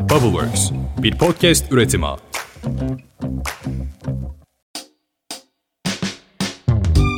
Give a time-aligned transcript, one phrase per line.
[0.00, 2.06] Bubbleworks, bir podcast üretimi.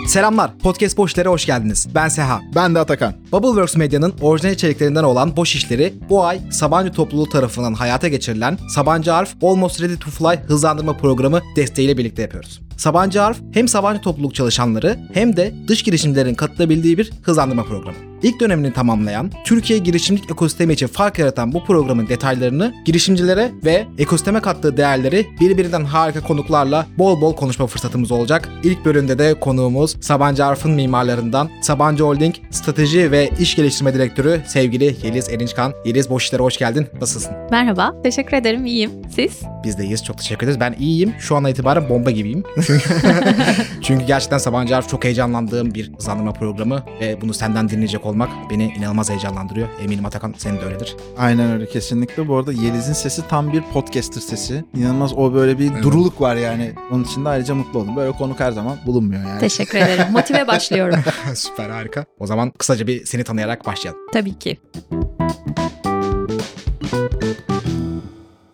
[0.08, 1.88] Selamlar, Podcast Boş İşler'e hoş geldiniz.
[1.94, 2.40] Ben Seha.
[2.54, 3.14] Ben de Atakan.
[3.32, 9.14] Bubbleworks Medya'nın orijinal içeriklerinden olan Boş İşleri bu ay Sabancı topluluğu tarafından hayata geçirilen Sabancı
[9.14, 12.60] Arf Almost Ready to Fly hızlandırma programı desteğiyle birlikte yapıyoruz.
[12.76, 17.96] Sabancı Arf hem Sabancı topluluk çalışanları hem de dış girişimcilerin katılabildiği bir hızlandırma programı.
[18.22, 24.40] İlk dönemini tamamlayan, Türkiye girişimcilik ekosistemi için fark yaratan bu programın detaylarını girişimcilere ve ekosisteme
[24.40, 28.48] kattığı değerleri birbirinden harika konuklarla bol bol konuşma fırsatımız olacak.
[28.64, 34.96] İlk bölümde de konuğumuz Sabancı Arf'ın mimarlarından Sabancı Holding Strateji ve İş Geliştirme Direktörü sevgili
[35.02, 35.72] Yeliz Erinçkan.
[35.84, 36.86] Yeliz boş işlere hoş geldin.
[37.00, 37.32] Nasılsın?
[37.50, 38.66] Merhaba, teşekkür ederim.
[38.66, 38.90] İyiyim.
[39.14, 39.40] Siz?
[39.64, 40.04] Biz de iyiyiz.
[40.04, 40.60] Çok teşekkür ederiz.
[40.60, 41.14] Ben iyiyim.
[41.18, 42.44] Şu ana itibaren bomba gibiyim.
[43.82, 48.64] Çünkü gerçekten Sabancı Arf çok heyecanlandığım bir hızlandırma programı ve bunu senden dinleyecek olmak beni
[48.78, 49.68] inanılmaz heyecanlandırıyor.
[49.84, 50.96] Eminim Atakan senin de öyledir.
[51.18, 52.28] Aynen öyle kesinlikle.
[52.28, 54.64] Bu arada Yeliz'in sesi tam bir podcaster sesi.
[54.76, 55.82] İnanılmaz o böyle bir Evet.
[55.82, 56.72] duruluk var yani.
[56.90, 57.96] Onun için de ayrıca mutlu oldum.
[57.96, 59.40] Böyle konuk her zaman bulunmuyor yani.
[59.40, 60.04] Teşekkür ederim.
[60.12, 60.98] Motive başlıyorum.
[61.34, 62.04] Süper harika.
[62.18, 64.00] O zaman kısaca bir seni tanıyarak başlayalım.
[64.12, 64.58] Tabii ki.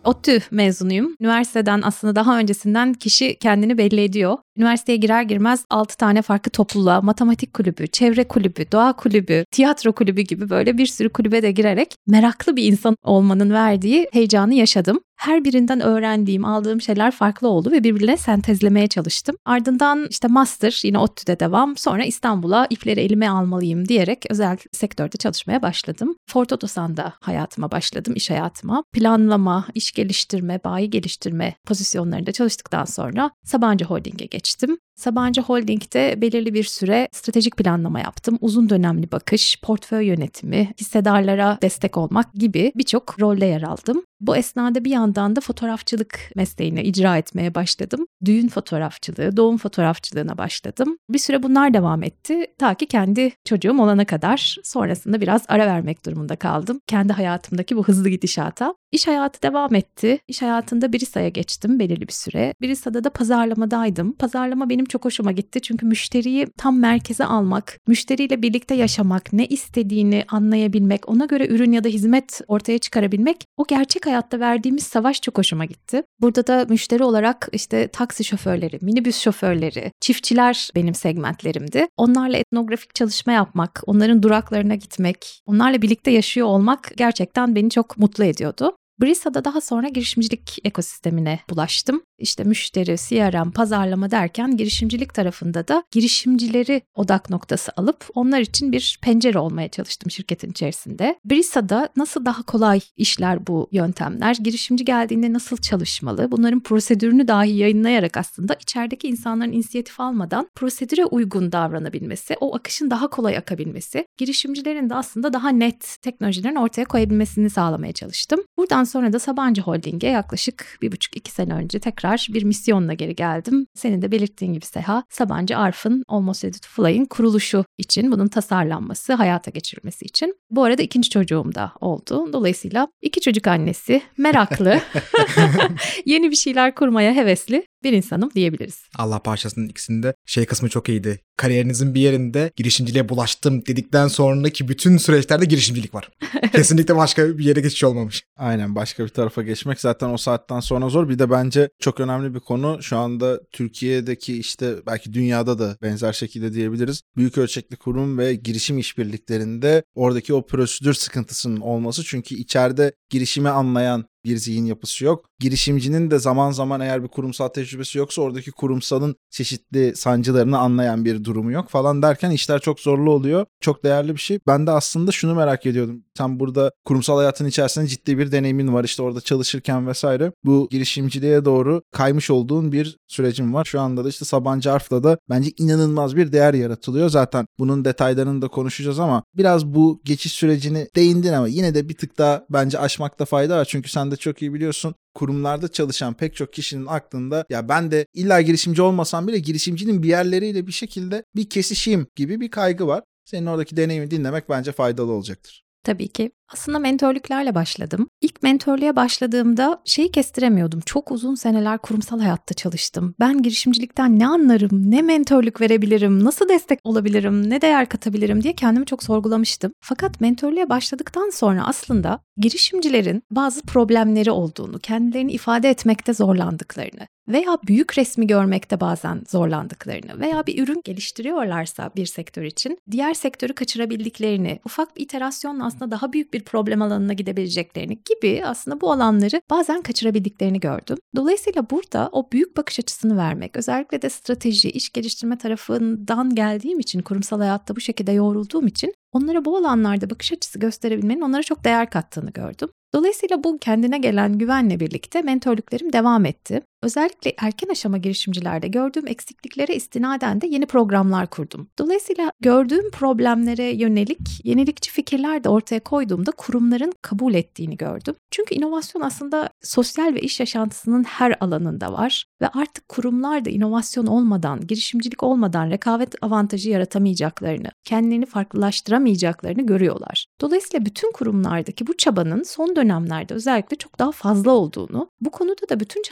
[0.09, 1.15] ODTÜ mezunuyum.
[1.21, 4.37] Üniversiteden aslında daha öncesinden kişi kendini belli ediyor.
[4.59, 10.21] Üniversiteye girer girmez 6 tane farklı topluluğa, matematik kulübü, çevre kulübü, doğa kulübü, tiyatro kulübü
[10.21, 14.99] gibi böyle bir sürü kulübe de girerek meraklı bir insan olmanın verdiği heyecanı yaşadım.
[15.19, 19.35] Her birinden öğrendiğim, aldığım şeyler farklı oldu ve birbirine sentezlemeye çalıştım.
[19.45, 21.77] Ardından işte master yine ODTÜ'de devam.
[21.77, 26.15] Sonra İstanbul'a ipleri elime almalıyım diyerek özel sektörde çalışmaya başladım.
[26.29, 28.83] Ford Otosan'da hayatıma başladım, iş hayatıma.
[28.93, 34.79] Planlama, iş geliştirme, bayi geliştirme pozisyonlarında çalıştıktan sonra Sabancı Holding'e geçtim geçtim.
[34.99, 38.37] Sabancı Holding'de belirli bir süre stratejik planlama yaptım.
[38.41, 44.03] Uzun dönemli bakış, portföy yönetimi, hissedarlara destek olmak gibi birçok rolde yer aldım.
[44.21, 48.05] Bu esnada bir yandan da fotoğrafçılık mesleğini icra etmeye başladım.
[48.25, 50.97] Düğün fotoğrafçılığı, doğum fotoğrafçılığına başladım.
[51.09, 52.45] Bir süre bunlar devam etti.
[52.57, 54.57] Ta ki kendi çocuğum olana kadar.
[54.63, 56.79] Sonrasında biraz ara vermek durumunda kaldım.
[56.87, 58.73] Kendi hayatımdaki bu hızlı gidişata.
[58.91, 60.19] İş hayatı devam etti.
[60.27, 62.53] İş hayatında Birisa'ya geçtim belirli bir süre.
[62.61, 64.11] Birisa'da da pazarlamadaydım.
[64.11, 65.61] Pazarlama benim çok hoşuma gitti.
[65.61, 71.83] Çünkü müşteriyi tam merkeze almak, müşteriyle birlikte yaşamak, ne istediğini anlayabilmek, ona göre ürün ya
[71.83, 76.03] da hizmet ortaya çıkarabilmek o gerçek hayatta verdiğimiz savaş çok hoşuma gitti.
[76.21, 81.87] Burada da müşteri olarak işte taksi şoförleri, minibüs şoförleri, çiftçiler benim segmentlerimdi.
[81.97, 88.23] Onlarla etnografik çalışma yapmak, onların duraklarına gitmek, onlarla birlikte yaşıyor olmak gerçekten beni çok mutlu
[88.23, 88.75] ediyordu.
[89.01, 92.01] Brisa'da daha sonra girişimcilik ekosistemine bulaştım.
[92.17, 98.99] İşte müşteri, CRM, pazarlama derken girişimcilik tarafında da girişimcileri odak noktası alıp onlar için bir
[99.01, 101.19] pencere olmaya çalıştım şirketin içerisinde.
[101.25, 108.17] Brisa'da nasıl daha kolay işler bu yöntemler, girişimci geldiğinde nasıl çalışmalı, bunların prosedürünü dahi yayınlayarak
[108.17, 114.95] aslında içerideki insanların inisiyatif almadan prosedüre uygun davranabilmesi, o akışın daha kolay akabilmesi, girişimcilerin de
[114.95, 118.39] aslında daha net teknolojilerin ortaya koyabilmesini sağlamaya çalıştım.
[118.57, 123.15] Buradan sonra da Sabancı Holding'e yaklaşık bir buçuk iki sene önce tekrar bir misyonla geri
[123.15, 123.67] geldim.
[123.73, 129.13] Senin de belirttiğin gibi Seha, Sabancı Arf'ın Almost Ready to Fly'in kuruluşu için, bunun tasarlanması,
[129.13, 130.35] hayata geçirilmesi için.
[130.49, 132.33] Bu arada ikinci çocuğum da oldu.
[132.33, 134.79] Dolayısıyla iki çocuk annesi, meraklı,
[136.05, 138.83] yeni bir şeyler kurmaya hevesli bir insanım diyebiliriz.
[138.95, 141.19] Allah parçasının ikisinde şey kısmı çok iyiydi.
[141.37, 146.09] Kariyerinizin bir yerinde girişimciliğe bulaştım dedikten sonraki bütün süreçlerde girişimcilik var.
[146.51, 148.23] Kesinlikle başka bir yere geçiş olmamış.
[148.37, 151.09] Aynen başka bir tarafa geçmek zaten o saatten sonra zor.
[151.09, 156.13] Bir de bence çok önemli bir konu şu anda Türkiye'deki işte belki dünyada da benzer
[156.13, 157.01] şekilde diyebiliriz.
[157.17, 162.03] Büyük ölçekli kurum ve girişim işbirliklerinde oradaki o prosedür sıkıntısının olması.
[162.03, 165.28] Çünkü içeride girişimi anlayan bir zihin yapısı yok.
[165.39, 171.23] Girişimcinin de zaman zaman eğer bir kurumsal tecrübesi yoksa oradaki kurumsalın çeşitli sancılarını anlayan bir
[171.23, 173.45] durumu yok falan derken işler çok zorlu oluyor.
[173.61, 174.39] Çok değerli bir şey.
[174.47, 176.03] Ben de aslında şunu merak ediyordum.
[176.17, 178.83] Sen burada kurumsal hayatın içerisinde ciddi bir deneyimin var.
[178.83, 180.31] İşte orada çalışırken vesaire.
[180.43, 183.65] Bu girişimciliğe doğru kaymış olduğun bir sürecin var.
[183.65, 187.09] Şu anda da işte Sabancı Arf'ta da bence inanılmaz bir değer yaratılıyor.
[187.09, 191.97] Zaten bunun detaylarını da konuşacağız ama biraz bu geçiş sürecini değindin ama yine de bir
[191.97, 193.65] tık daha bence aşmakta fayda var.
[193.65, 198.05] Çünkü sen de çok iyi biliyorsun kurumlarda çalışan pek çok kişinin aklında ya ben de
[198.13, 203.03] illa girişimci olmasam bile girişimcinin bir yerleriyle bir şekilde bir kesişeyim gibi bir kaygı var.
[203.25, 205.63] Senin oradaki deneyimi dinlemek bence faydalı olacaktır.
[205.83, 206.31] Tabii ki.
[206.53, 208.09] Aslında mentörlüklerle başladım.
[208.21, 210.79] İlk mentörlüğe başladığımda şeyi kestiremiyordum.
[210.79, 213.15] Çok uzun seneler kurumsal hayatta çalıştım.
[213.19, 218.85] Ben girişimcilikten ne anlarım, ne mentörlük verebilirim, nasıl destek olabilirim, ne değer katabilirim diye kendimi
[218.85, 219.71] çok sorgulamıştım.
[219.81, 227.97] Fakat mentörlüğe başladıktan sonra aslında girişimcilerin bazı problemleri olduğunu, kendilerini ifade etmekte zorlandıklarını, veya büyük
[227.97, 234.97] resmi görmekte bazen zorlandıklarını veya bir ürün geliştiriyorlarsa bir sektör için diğer sektörü kaçırabildiklerini, ufak
[234.97, 240.59] bir iterasyonla aslında daha büyük bir problem alanına gidebileceklerini gibi aslında bu alanları bazen kaçırabildiklerini
[240.59, 240.97] gördüm.
[241.15, 247.01] Dolayısıyla burada o büyük bakış açısını vermek, özellikle de strateji, iş geliştirme tarafından geldiğim için,
[247.01, 251.89] kurumsal hayatta bu şekilde yoğrulduğum için onlara bu alanlarda bakış açısı gösterebilmenin onlara çok değer
[251.89, 252.69] kattığını gördüm.
[252.93, 256.61] Dolayısıyla bu kendine gelen güvenle birlikte mentörlüklerim devam etti.
[256.83, 261.69] Özellikle erken aşama girişimcilerde gördüğüm eksikliklere istinaden de yeni programlar kurdum.
[261.79, 268.15] Dolayısıyla gördüğüm problemlere yönelik yenilikçi fikirler de ortaya koyduğumda kurumların kabul ettiğini gördüm.
[268.31, 274.07] Çünkü inovasyon aslında sosyal ve iş yaşantısının her alanında var ve artık kurumlar da inovasyon
[274.07, 280.25] olmadan, girişimcilik olmadan rekabet avantajı yaratamayacaklarını, kendilerini farklılaştıramayacaklarını görüyorlar.
[280.41, 285.79] Dolayısıyla bütün kurumlardaki bu çabanın son dönemlerde özellikle çok daha fazla olduğunu, bu konuda da
[285.79, 286.03] bütün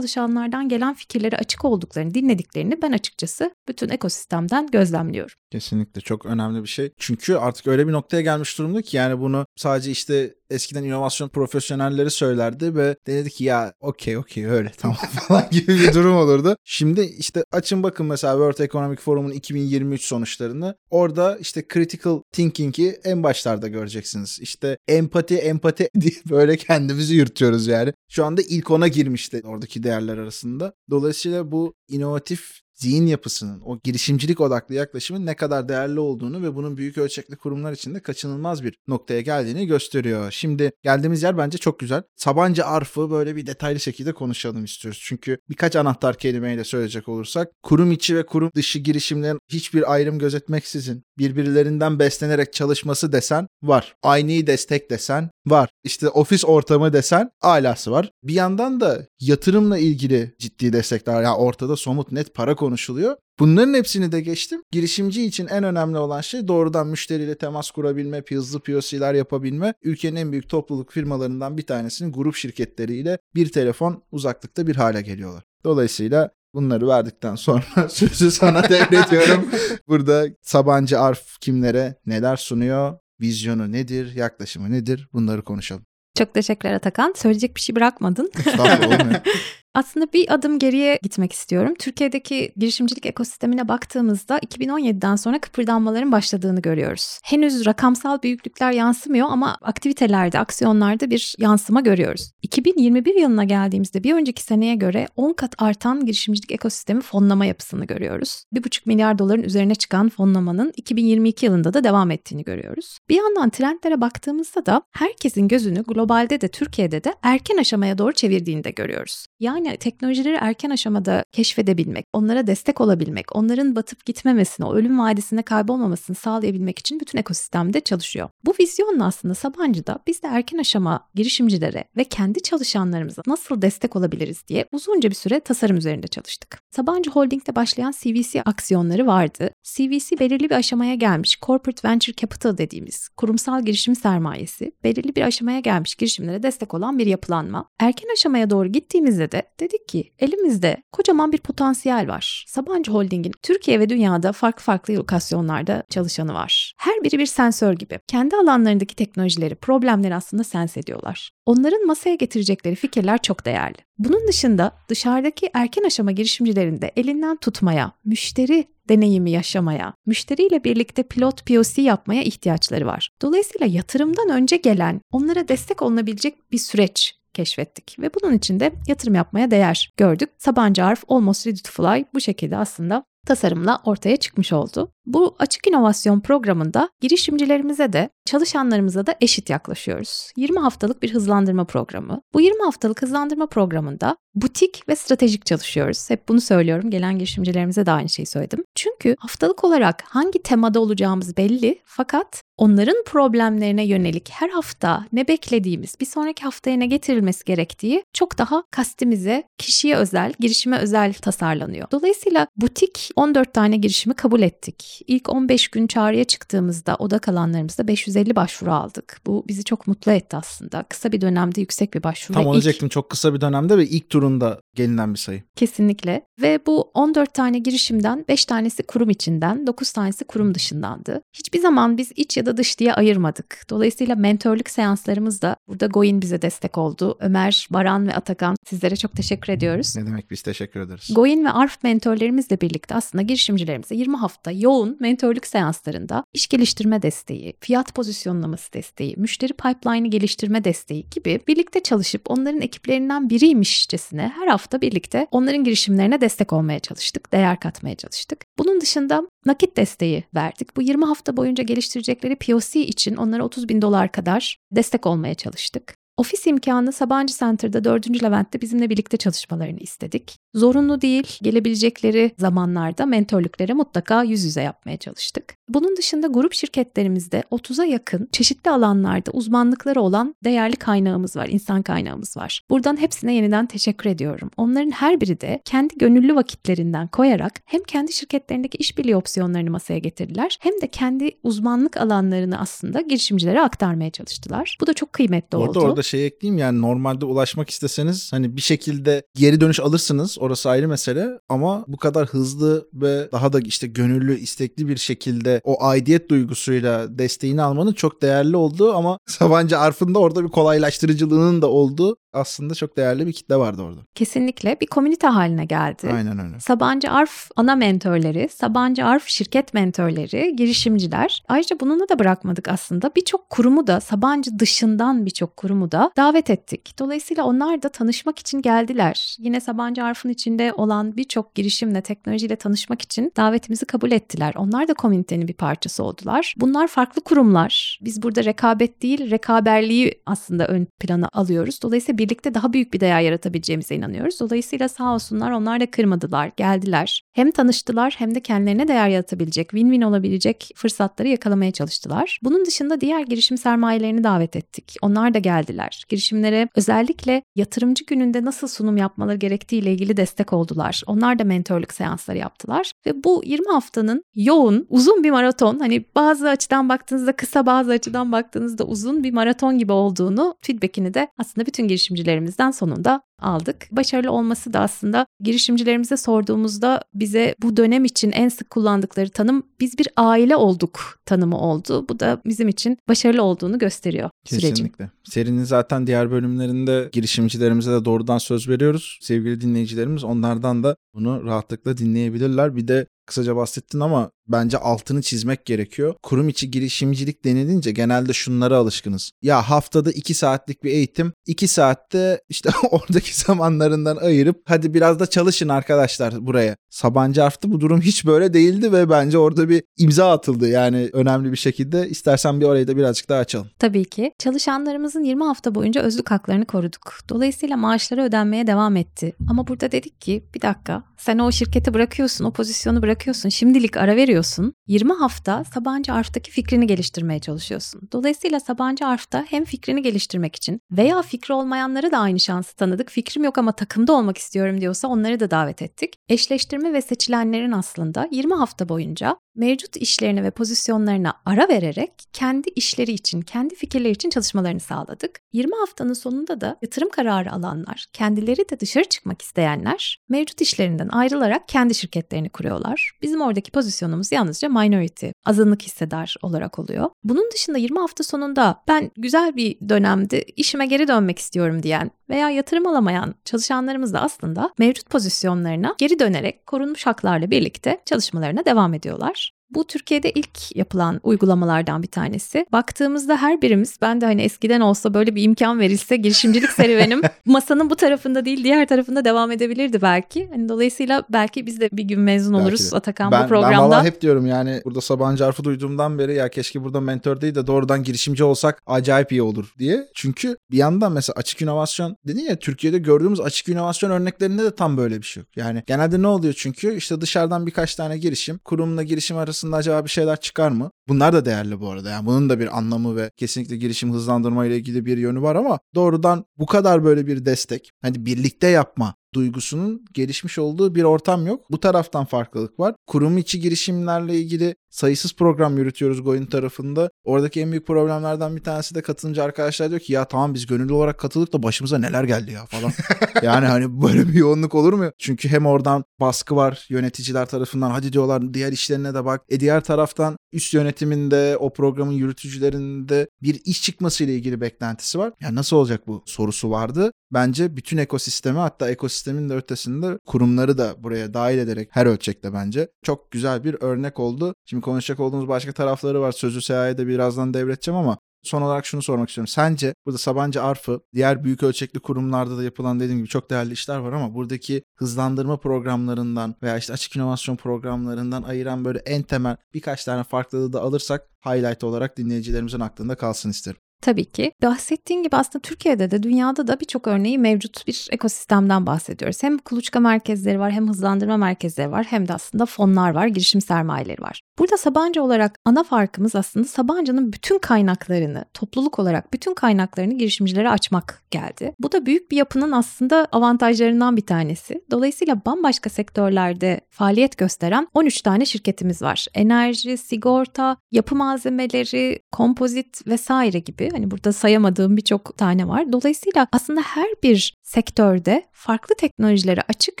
[0.62, 5.36] gelen fikirlere açık olduklarını, dinlediklerini ben açıkçası bütün ekosistemden gözlemliyorum.
[5.54, 6.92] Kesinlikle çok önemli bir şey.
[6.98, 12.10] Çünkü artık öyle bir noktaya gelmiş durumda ki yani bunu sadece işte eskiden inovasyon profesyonelleri
[12.10, 16.56] söylerdi ve denedi ki ya okey okey öyle tamam falan gibi bir durum olurdu.
[16.64, 20.76] Şimdi işte açın bakın mesela World Economic Forum'un 2023 sonuçlarını.
[20.90, 24.38] Orada işte critical thinking'i en başlarda göreceksiniz.
[24.40, 27.92] İşte empati empati diye böyle kendimizi yürütüyoruz yani.
[28.08, 30.72] Şu anda ilk ona girmişti oradaki değerler arasında.
[30.90, 36.76] Dolayısıyla bu inovatif zihin yapısının, o girişimcilik odaklı yaklaşımın ne kadar değerli olduğunu ve bunun
[36.76, 40.30] büyük ölçekli kurumlar için de kaçınılmaz bir noktaya geldiğini gösteriyor.
[40.30, 42.02] Şimdi geldiğimiz yer bence çok güzel.
[42.16, 45.00] Sabancı Arf'ı böyle bir detaylı şekilde konuşalım istiyoruz.
[45.04, 51.04] Çünkü birkaç anahtar kelimeyle söyleyecek olursak kurum içi ve kurum dışı girişimlerin hiçbir ayrım gözetmeksizin
[51.18, 53.94] birbirlerinden beslenerek çalışması desen var.
[54.02, 55.68] Aynı destek desen var.
[55.84, 58.10] İşte ofis ortamı desen alası var.
[58.22, 61.22] Bir yandan da yatırımla ilgili ciddi destekler.
[61.22, 63.16] Yani ortada somut net para konuşuluyor.
[63.38, 64.62] Bunların hepsini de geçtim.
[64.72, 69.74] Girişimci için en önemli olan şey doğrudan müşteriyle temas kurabilme, hızlı POC'ler yapabilme.
[69.82, 75.42] Ülkenin en büyük topluluk firmalarından bir tanesinin grup şirketleriyle bir telefon uzaklıkta bir hale geliyorlar.
[75.64, 79.50] Dolayısıyla Bunları verdikten sonra sözü sana devrediyorum.
[79.88, 82.98] Burada Sabancı Arf kimlere neler sunuyor?
[83.20, 84.14] Vizyonu nedir?
[84.14, 85.08] Yaklaşımı nedir?
[85.12, 85.84] Bunları konuşalım.
[86.18, 87.14] Çok teşekkürler Atakan.
[87.16, 88.30] Söyleyecek bir şey bırakmadın.
[89.74, 91.74] Aslında bir adım geriye gitmek istiyorum.
[91.78, 97.18] Türkiye'deki girişimcilik ekosistemine baktığımızda 2017'den sonra kıpırdanmaların başladığını görüyoruz.
[97.24, 102.30] Henüz rakamsal büyüklükler yansımıyor ama aktivitelerde, aksiyonlarda bir yansıma görüyoruz.
[102.42, 108.44] 2021 yılına geldiğimizde bir önceki seneye göre 10 kat artan girişimcilik ekosistemi fonlama yapısını görüyoruz.
[108.54, 112.98] 1,5 milyar doların üzerine çıkan fonlamanın 2022 yılında da devam ettiğini görüyoruz.
[113.08, 118.64] Bir yandan trendlere baktığımızda da herkesin gözünü globalde de Türkiye'de de erken aşamaya doğru çevirdiğini
[118.64, 119.26] de görüyoruz.
[119.44, 126.16] Yani teknolojileri erken aşamada keşfedebilmek, onlara destek olabilmek, onların batıp gitmemesini, o ölüm vadisinde kaybolmamasını
[126.16, 128.28] sağlayabilmek için bütün ekosistemde çalışıyor.
[128.44, 134.48] Bu vizyonla aslında Sabancı'da biz de erken aşama girişimcilere ve kendi çalışanlarımıza nasıl destek olabiliriz
[134.48, 136.58] diye uzunca bir süre tasarım üzerinde çalıştık.
[136.70, 139.50] Sabancı Holding'de başlayan CVC aksiyonları vardı.
[139.62, 145.60] CVC belirli bir aşamaya gelmiş Corporate Venture Capital dediğimiz kurumsal girişim sermayesi, belirli bir aşamaya
[145.60, 147.68] gelmiş girişimlere destek olan bir yapılanma.
[147.80, 152.44] Erken aşamaya doğru gittiğimizde de dedik ki elimizde kocaman bir potansiyel var.
[152.48, 156.72] Sabancı Holding'in Türkiye ve dünyada farklı farklı lokasyonlarda çalışanı var.
[156.78, 157.98] Her biri bir sensör gibi.
[158.06, 161.30] Kendi alanlarındaki teknolojileri, problemleri aslında sens ediyorlar.
[161.46, 163.76] Onların masaya getirecekleri fikirler çok değerli.
[163.98, 171.82] Bunun dışında dışarıdaki erken aşama girişimcilerinde elinden tutmaya, müşteri deneyimi yaşamaya, müşteriyle birlikte pilot POC
[171.82, 173.10] yapmaya ihtiyaçları var.
[173.22, 179.14] Dolayısıyla yatırımdan önce gelen, onlara destek olunabilecek bir süreç keşfettik ve bunun için de yatırım
[179.14, 180.30] yapmaya değer gördük.
[180.38, 184.92] Sabancı Arf Almost Ready to Fly bu şekilde aslında tasarımla ortaya çıkmış oldu.
[185.06, 190.30] Bu açık inovasyon programında girişimcilerimize de çalışanlarımıza da eşit yaklaşıyoruz.
[190.36, 192.20] 20 haftalık bir hızlandırma programı.
[192.34, 196.10] Bu 20 haftalık hızlandırma programında butik ve stratejik çalışıyoruz.
[196.10, 196.90] Hep bunu söylüyorum.
[196.90, 198.64] Gelen girişimcilerimize de aynı şeyi söyledim.
[198.74, 205.94] Çünkü haftalık olarak hangi temada olacağımız belli fakat onların problemlerine yönelik her hafta ne beklediğimiz,
[206.00, 211.90] bir sonraki haftaya ne getirilmesi gerektiği çok daha kastimize, kişiye özel, girişime özel tasarlanıyor.
[211.90, 218.36] Dolayısıyla butik 14 tane girişimi kabul ettik İlk 15 gün çağrıya çıktığımızda oda kalanlarımızda 550
[218.36, 219.20] başvuru aldık.
[219.26, 220.82] Bu bizi çok mutlu etti aslında.
[220.88, 222.38] Kısa bir dönemde yüksek bir başvuru.
[222.38, 225.42] Tam onu ilk- çok kısa bir dönemde ve ilk turunda gelinen bir sayı.
[225.56, 226.22] Kesinlikle.
[226.42, 231.22] Ve bu 14 tane girişimden 5 tanesi kurum içinden, 9 tanesi kurum dışındandı.
[231.38, 233.62] Hiçbir zaman biz iç ya da dış diye ayırmadık.
[233.70, 237.16] Dolayısıyla mentörlük seanslarımız da burada Goin bize destek oldu.
[237.20, 239.96] Ömer, Baran ve Atakan sizlere çok teşekkür ediyoruz.
[239.96, 241.08] Ne demek biz teşekkür ederiz.
[241.14, 247.54] Goin ve ARF mentorlarımızla birlikte aslında girişimcilerimize 20 hafta yoğun mentörlük seanslarında iş geliştirme desteği,
[247.60, 254.80] fiyat pozisyonlaması desteği, müşteri pipeline'ı geliştirme desteği gibi birlikte çalışıp onların ekiplerinden biriymişçesine her hafta
[254.80, 258.44] birlikte onların girişimlerine destek olmaya çalıştık, değer katmaya çalıştık.
[258.58, 260.76] Bunun dışında nakit desteği verdik.
[260.76, 266.03] Bu 20 hafta boyunca geliştirecekleri POC için onlara 30 bin dolar kadar destek olmaya çalıştık.
[266.16, 268.22] Ofis imkanı Sabancı Center'da 4.
[268.22, 270.36] Levent'te bizimle birlikte çalışmalarını istedik.
[270.54, 275.54] Zorunlu değil, gelebilecekleri zamanlarda mentörlüklere mutlaka yüz yüze yapmaya çalıştık.
[275.68, 282.36] Bunun dışında grup şirketlerimizde 30'a yakın çeşitli alanlarda uzmanlıkları olan değerli kaynağımız var, insan kaynağımız
[282.36, 282.60] var.
[282.70, 284.50] Buradan hepsine yeniden teşekkür ediyorum.
[284.56, 290.58] Onların her biri de kendi gönüllü vakitlerinden koyarak hem kendi şirketlerindeki işbirliği opsiyonlarını masaya getirdiler
[290.60, 294.78] hem de kendi uzmanlık alanlarını aslında girişimcilere aktarmaya çalıştılar.
[294.80, 295.80] Bu da çok kıymetli Bu oldu.
[295.80, 296.58] orada şey ekleyeyim.
[296.58, 300.36] Yani normalde ulaşmak isteseniz hani bir şekilde geri dönüş alırsınız.
[300.40, 301.28] Orası ayrı mesele.
[301.48, 307.18] Ama bu kadar hızlı ve daha da işte gönüllü istekli bir şekilde o aidiyet duygusuyla
[307.18, 312.74] desteğini almanın çok değerli olduğu ama Sabancı Arf'ın da orada bir kolaylaştırıcılığının da olduğu aslında
[312.74, 314.00] çok değerli bir kitle vardı orada.
[314.14, 316.10] Kesinlikle bir komünite haline geldi.
[316.12, 316.60] Aynen öyle.
[316.60, 321.42] Sabancı Arf ana mentörleri, Sabancı Arf şirket mentörleri, girişimciler.
[321.48, 323.10] Ayrıca bununla da bırakmadık aslında.
[323.16, 326.98] Birçok kurumu da Sabancı dışından birçok kurumu da davet ettik.
[326.98, 329.36] Dolayısıyla onlar da tanışmak için geldiler.
[329.38, 334.54] Yine Sabancı Arf'ın içinde olan birçok girişimle, teknolojiyle tanışmak için davetimizi kabul ettiler.
[334.56, 336.54] Onlar da komünitenin bir parçası oldular.
[336.56, 337.98] Bunlar farklı kurumlar.
[338.02, 341.82] Biz burada rekabet değil, rekaberliği aslında ön plana alıyoruz.
[341.82, 344.40] Dolayısıyla birlikte daha büyük bir değer yaratabileceğimize inanıyoruz.
[344.40, 347.22] Dolayısıyla sağ olsunlar onlar da kırmadılar, geldiler.
[347.32, 352.38] Hem tanıştılar hem de kendilerine değer yaratabilecek, win-win olabilecek fırsatları yakalamaya çalıştılar.
[352.42, 354.96] Bunun dışında diğer girişim sermayelerini davet ettik.
[355.02, 356.04] Onlar da geldiler.
[356.08, 361.02] Girişimlere özellikle yatırımcı gününde nasıl sunum yapmaları gerektiği ile ilgili destek oldular.
[361.06, 362.92] Onlar da mentörlük seansları yaptılar.
[363.06, 365.78] Ve bu 20 haftanın yoğun, uzun bir maraton.
[365.78, 371.28] Hani bazı açıdan baktığınızda kısa, bazı açıdan baktığınızda uzun bir maraton gibi olduğunu feedbackini de
[371.38, 373.88] aslında bütün girişimcilerimizden sonunda aldık.
[373.92, 379.98] Başarılı olması da aslında girişimcilerimize sorduğumuzda bize bu dönem için en sık kullandıkları tanım biz
[379.98, 382.06] bir aile olduk tanımı oldu.
[382.08, 384.70] Bu da bizim için başarılı olduğunu gösteriyor sürecin.
[384.70, 385.10] Kesinlikle.
[385.24, 389.18] Serinin zaten diğer bölümlerinde girişimcilerimize de doğrudan söz veriyoruz.
[389.22, 392.76] Sevgili dinleyicilerimiz onlardan da bunu rahatlıkla dinleyebilirler.
[392.76, 396.14] Bir de kısaca bahsettin ama bence altını çizmek gerekiyor.
[396.22, 399.30] Kurum içi girişimcilik denilince genelde şunlara alışkınız.
[399.42, 405.26] Ya haftada 2 saatlik bir eğitim, 2 saatte işte oradaki zamanlarından ayırıp hadi biraz da
[405.26, 406.76] çalışın arkadaşlar buraya.
[406.94, 411.52] Sabancı Arf'ta bu durum hiç böyle değildi ve bence orada bir imza atıldı yani önemli
[411.52, 412.08] bir şekilde.
[412.08, 413.68] İstersen bir orayı da birazcık daha açalım.
[413.78, 414.32] Tabii ki.
[414.38, 417.18] Çalışanlarımızın 20 hafta boyunca özlük haklarını koruduk.
[417.28, 419.34] Dolayısıyla maaşları ödenmeye devam etti.
[419.48, 423.48] Ama burada dedik ki bir dakika sen o şirketi bırakıyorsun, o pozisyonu bırakıyorsun.
[423.48, 424.74] Şimdilik ara veriyorsun.
[424.86, 428.08] 20 hafta Sabancı Arf'taki fikrini geliştirmeye çalışıyorsun.
[428.12, 433.10] Dolayısıyla Sabancı Arf'ta hem fikrini geliştirmek için veya fikri olmayanlara da aynı şansı tanıdık.
[433.10, 436.14] Fikrim yok ama takımda olmak istiyorum diyorsa onları da davet ettik.
[436.28, 443.12] Eşleştirme ve seçilenlerin aslında 20 hafta boyunca mevcut işlerine ve pozisyonlarına ara vererek kendi işleri
[443.12, 445.40] için, kendi fikirleri için çalışmalarını sağladık.
[445.52, 451.68] 20 haftanın sonunda da yatırım kararı alanlar, kendileri de dışarı çıkmak isteyenler mevcut işlerinden ayrılarak
[451.68, 453.12] kendi şirketlerini kuruyorlar.
[453.22, 457.10] Bizim oradaki pozisyonumuz yalnızca minority, azınlık hissedar olarak oluyor.
[457.24, 462.50] Bunun dışında 20 hafta sonunda ben güzel bir dönemdi, işime geri dönmek istiyorum diyen veya
[462.50, 469.52] yatırım alamayan çalışanlarımız da aslında mevcut pozisyonlarına geri dönerek korunmuş haklarla birlikte çalışmalarına devam ediyorlar.
[469.74, 472.66] Bu Türkiye'de ilk yapılan uygulamalardan bir tanesi.
[472.72, 477.90] Baktığımızda her birimiz ben de hani eskiden olsa böyle bir imkan verilse girişimcilik serüvenim masanın
[477.90, 480.48] bu tarafında değil diğer tarafında devam edebilirdi belki.
[480.52, 482.96] Hani dolayısıyla belki biz de bir gün mezun Belki oluruz de.
[482.96, 483.72] Atakan ben, bu programda.
[483.72, 487.54] Ben valla hep diyorum yani burada Sabancı Arf'ı duyduğumdan beri ya keşke burada mentor değil
[487.54, 490.08] de doğrudan girişimci olsak acayip iyi olur diye.
[490.14, 494.96] Çünkü bir yandan mesela açık inovasyon dedin ya Türkiye'de gördüğümüz açık inovasyon örneklerinde de tam
[494.96, 495.56] böyle bir şey yok.
[495.56, 500.10] Yani genelde ne oluyor çünkü işte dışarıdan birkaç tane girişim kurumla girişim arasında acaba bir
[500.10, 500.90] şeyler çıkar mı?
[501.08, 502.10] Bunlar da değerli bu arada.
[502.10, 505.78] Yani bunun da bir anlamı ve kesinlikle girişim hızlandırma ile ilgili bir yönü var ama
[505.94, 511.64] doğrudan bu kadar böyle bir destek, hani birlikte yapma duygusunun gelişmiş olduğu bir ortam yok.
[511.70, 512.94] Bu taraftan farklılık var.
[513.06, 517.10] Kurum içi girişimlerle ilgili sayısız program yürütüyoruz Goin tarafında.
[517.24, 520.92] Oradaki en büyük problemlerden bir tanesi de katılımcı arkadaşlar diyor ki ya tamam biz gönüllü
[520.92, 522.92] olarak katıldık da başımıza neler geldi ya falan.
[523.42, 525.10] yani hani böyle bir yoğunluk olur mu?
[525.18, 529.42] Çünkü hem oradan baskı var yöneticiler tarafından hadi diyorlar diğer işlerine de bak.
[529.48, 535.32] E diğer taraftan üst yönetiminde o programın yürütücülerinde bir iş çıkması ile ilgili beklentisi var.
[535.40, 537.12] Ya nasıl olacak bu sorusu vardı.
[537.32, 542.88] Bence bütün ekosistemi hatta ekosistemin de ötesinde kurumları da buraya dahil ederek her ölçekte bence
[543.02, 544.54] çok güzel bir örnek oldu.
[544.64, 546.32] Şimdi konuşacak olduğumuz başka tarafları var.
[546.32, 549.48] Sözü Seha'ya da birazdan devredeceğim ama son olarak şunu sormak istiyorum.
[549.48, 553.96] Sence burada Sabancı Arf'ı diğer büyük ölçekli kurumlarda da yapılan dediğim gibi çok değerli işler
[553.96, 560.04] var ama buradaki hızlandırma programlarından veya işte açık inovasyon programlarından ayıran böyle en temel birkaç
[560.04, 563.80] tane farklılığı da alırsak highlight olarak dinleyicilerimizin aklında kalsın isterim.
[564.04, 564.52] Tabii ki.
[564.62, 569.42] Bahsettiğin gibi aslında Türkiye'de de dünyada da birçok örneği mevcut bir ekosistemden bahsediyoruz.
[569.42, 574.22] Hem kuluçka merkezleri var hem hızlandırma merkezleri var hem de aslında fonlar var, girişim sermayeleri
[574.22, 574.40] var.
[574.58, 581.22] Burada Sabancı olarak ana farkımız aslında Sabancı'nın bütün kaynaklarını, topluluk olarak bütün kaynaklarını girişimcilere açmak
[581.30, 581.74] geldi.
[581.80, 584.84] Bu da büyük bir yapının aslında avantajlarından bir tanesi.
[584.90, 589.26] Dolayısıyla bambaşka sektörlerde faaliyet gösteren 13 tane şirketimiz var.
[589.34, 595.92] Enerji, sigorta, yapı malzemeleri, kompozit vesaire gibi Hani burada sayamadığım birçok tane var.
[595.92, 600.00] Dolayısıyla aslında her bir sektörde farklı teknolojilere açık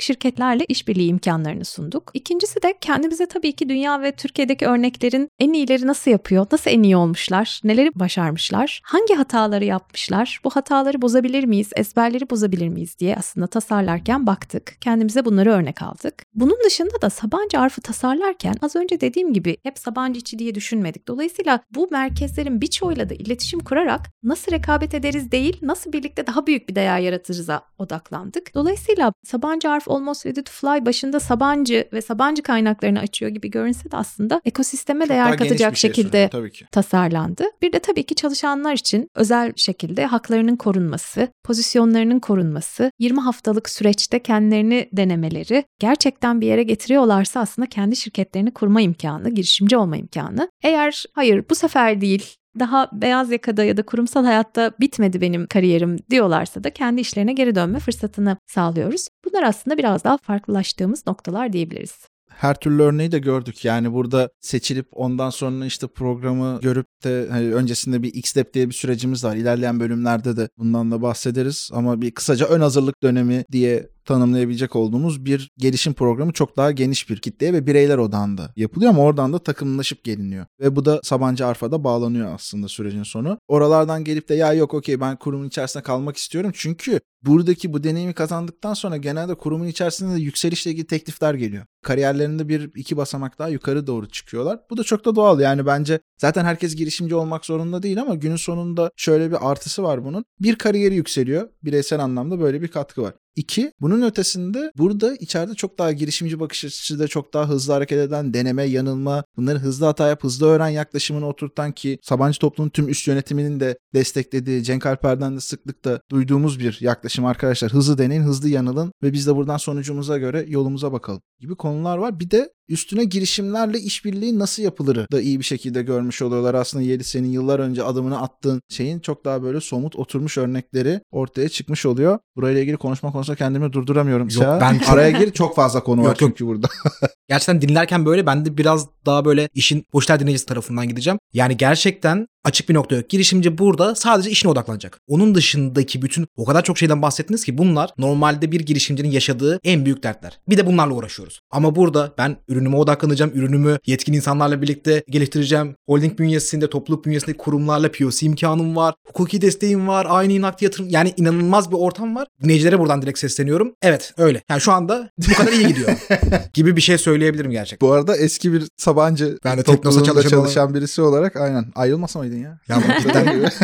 [0.00, 2.10] şirketlerle işbirliği imkanlarını sunduk.
[2.14, 4.12] İkincisi de kendimize tabii ki dünya ve
[4.44, 10.40] Türkiye'deki örneklerin en iyileri nasıl yapıyor, nasıl en iyi olmuşlar, neleri başarmışlar, hangi hataları yapmışlar,
[10.44, 14.76] bu hataları bozabilir miyiz, ezberleri bozabilir miyiz diye aslında tasarlarken baktık.
[14.80, 16.24] Kendimize bunları örnek aldık.
[16.34, 21.08] Bunun dışında da Sabancı Arf'ı tasarlarken az önce dediğim gibi hep Sabancı içi diye düşünmedik.
[21.08, 26.68] Dolayısıyla bu merkezlerin birçoğuyla da iletişim kurarak nasıl rekabet ederiz değil, nasıl birlikte daha büyük
[26.68, 28.54] bir değer yaratırıza odaklandık.
[28.54, 33.90] Dolayısıyla Sabancı Arf Almost Ready to Fly başında Sabancı ve Sabancı kaynaklarını açıyor gibi görünse
[33.90, 37.44] de aslında ekosisteme Çok değer katacak şey şekilde sunuyor, tasarlandı.
[37.62, 44.18] Bir de tabii ki çalışanlar için özel şekilde haklarının korunması, pozisyonlarının korunması, 20 haftalık süreçte
[44.18, 50.48] kendilerini denemeleri, gerçekten bir yere getiriyorlarsa aslında kendi şirketlerini kurma imkanı, girişimci olma imkanı.
[50.62, 55.98] Eğer hayır bu sefer değil daha beyaz yakada ya da kurumsal hayatta bitmedi benim kariyerim
[56.10, 59.08] diyorlarsa da kendi işlerine geri dönme fırsatını sağlıyoruz.
[59.24, 63.64] Bunlar aslında biraz daha farklılaştığımız noktalar diyebiliriz her türlü örneği de gördük.
[63.64, 68.74] Yani burada seçilip ondan sonra işte programı görüp de hani öncesinde bir X-Step diye bir
[68.74, 69.36] sürecimiz var.
[69.36, 71.70] İlerleyen bölümlerde de bundan da bahsederiz.
[71.72, 77.10] Ama bir kısaca ön hazırlık dönemi diye tanımlayabilecek olduğumuz bir gelişim programı çok daha geniş
[77.10, 80.46] bir kitleye ve bireyler odağında yapılıyor ama oradan da takımlaşıp geliniyor.
[80.60, 83.38] Ve bu da Sabancı Arfa'da bağlanıyor aslında sürecin sonu.
[83.48, 86.50] Oralardan gelip de ya yok okey ben kurumun içerisinde kalmak istiyorum.
[86.54, 91.64] Çünkü buradaki bu deneyimi kazandıktan sonra genelde kurumun içerisinde de yükselişle ilgili teklifler geliyor.
[91.82, 94.60] Kariyerlerinde bir iki basamak daha yukarı doğru çıkıyorlar.
[94.70, 98.36] Bu da çok da doğal yani bence zaten herkes girişimci olmak zorunda değil ama günün
[98.36, 100.24] sonunda şöyle bir artısı var bunun.
[100.40, 101.48] Bir kariyeri yükseliyor.
[101.62, 103.14] Bireysel anlamda böyle bir katkı var.
[103.36, 107.98] İki, bunun ötesinde burada içeride çok daha girişimci bakış açısı da çok daha hızlı hareket
[107.98, 112.88] eden, deneme, yanılma, bunları hızlı hata yap, hızlı öğren yaklaşımını oturtan ki Sabancı Toplum'un tüm
[112.88, 117.72] üst yönetiminin de desteklediği, Cenk Alper'den de sıklıkla duyduğumuz bir yaklaşım arkadaşlar.
[117.72, 122.20] Hızlı deneyin, hızlı yanılın ve biz de buradan sonucumuza göre yolumuza bakalım gibi konular var.
[122.20, 126.54] Bir de üstüne girişimlerle işbirliği nasıl yapılırı da iyi bir şekilde görmüş oluyorlar.
[126.54, 131.48] Aslında Yeli senin yıllar önce adımını attığın şeyin çok daha böyle somut oturmuş örnekleri ortaya
[131.48, 132.18] çıkmış oluyor.
[132.36, 134.28] Burayla ilgili konuşma konusunda kendimi durduramıyorum.
[134.28, 134.60] Yok, Seha.
[134.60, 136.30] ben- Araya gir çok fazla konu var Yok, yok.
[136.30, 136.68] çünkü burada.
[137.28, 141.18] Gerçekten dinlerken böyle ben de biraz daha böyle işin boşlar dinleyicisi tarafından gideceğim.
[141.32, 143.08] Yani gerçekten açık bir nokta yok.
[143.08, 145.00] Girişimci burada sadece işine odaklanacak.
[145.08, 149.84] Onun dışındaki bütün o kadar çok şeyden bahsettiniz ki bunlar normalde bir girişimcinin yaşadığı en
[149.84, 150.38] büyük dertler.
[150.48, 151.40] Bir de bunlarla uğraşıyoruz.
[151.50, 153.32] Ama burada ben ürünüme odaklanacağım.
[153.34, 155.76] Ürünümü yetkin insanlarla birlikte geliştireceğim.
[155.86, 158.94] Holding bünyesinde, topluluk bünyesinde kurumlarla POC imkanım var.
[159.06, 160.06] Hukuki desteğim var.
[160.08, 160.88] Aynı nakdi yatırım.
[160.88, 162.28] Yani inanılmaz bir ortam var.
[162.42, 163.74] Dinleyicilere buradan direkt sesleniyorum.
[163.82, 164.42] Evet öyle.
[164.50, 165.88] Yani şu anda bu kadar iyi gidiyor.
[166.52, 167.88] gibi bir şey söyleyebilirim gerçekten.
[167.88, 172.48] Bu arada eski bir Sabancı Ben de topluluğunda çalışan çalışan birisi olarak aynen ayrılmasa mıydın
[172.48, 172.58] ya?
[172.68, 172.82] Ya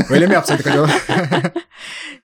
[0.10, 0.90] öyle mi yapsaydık acaba?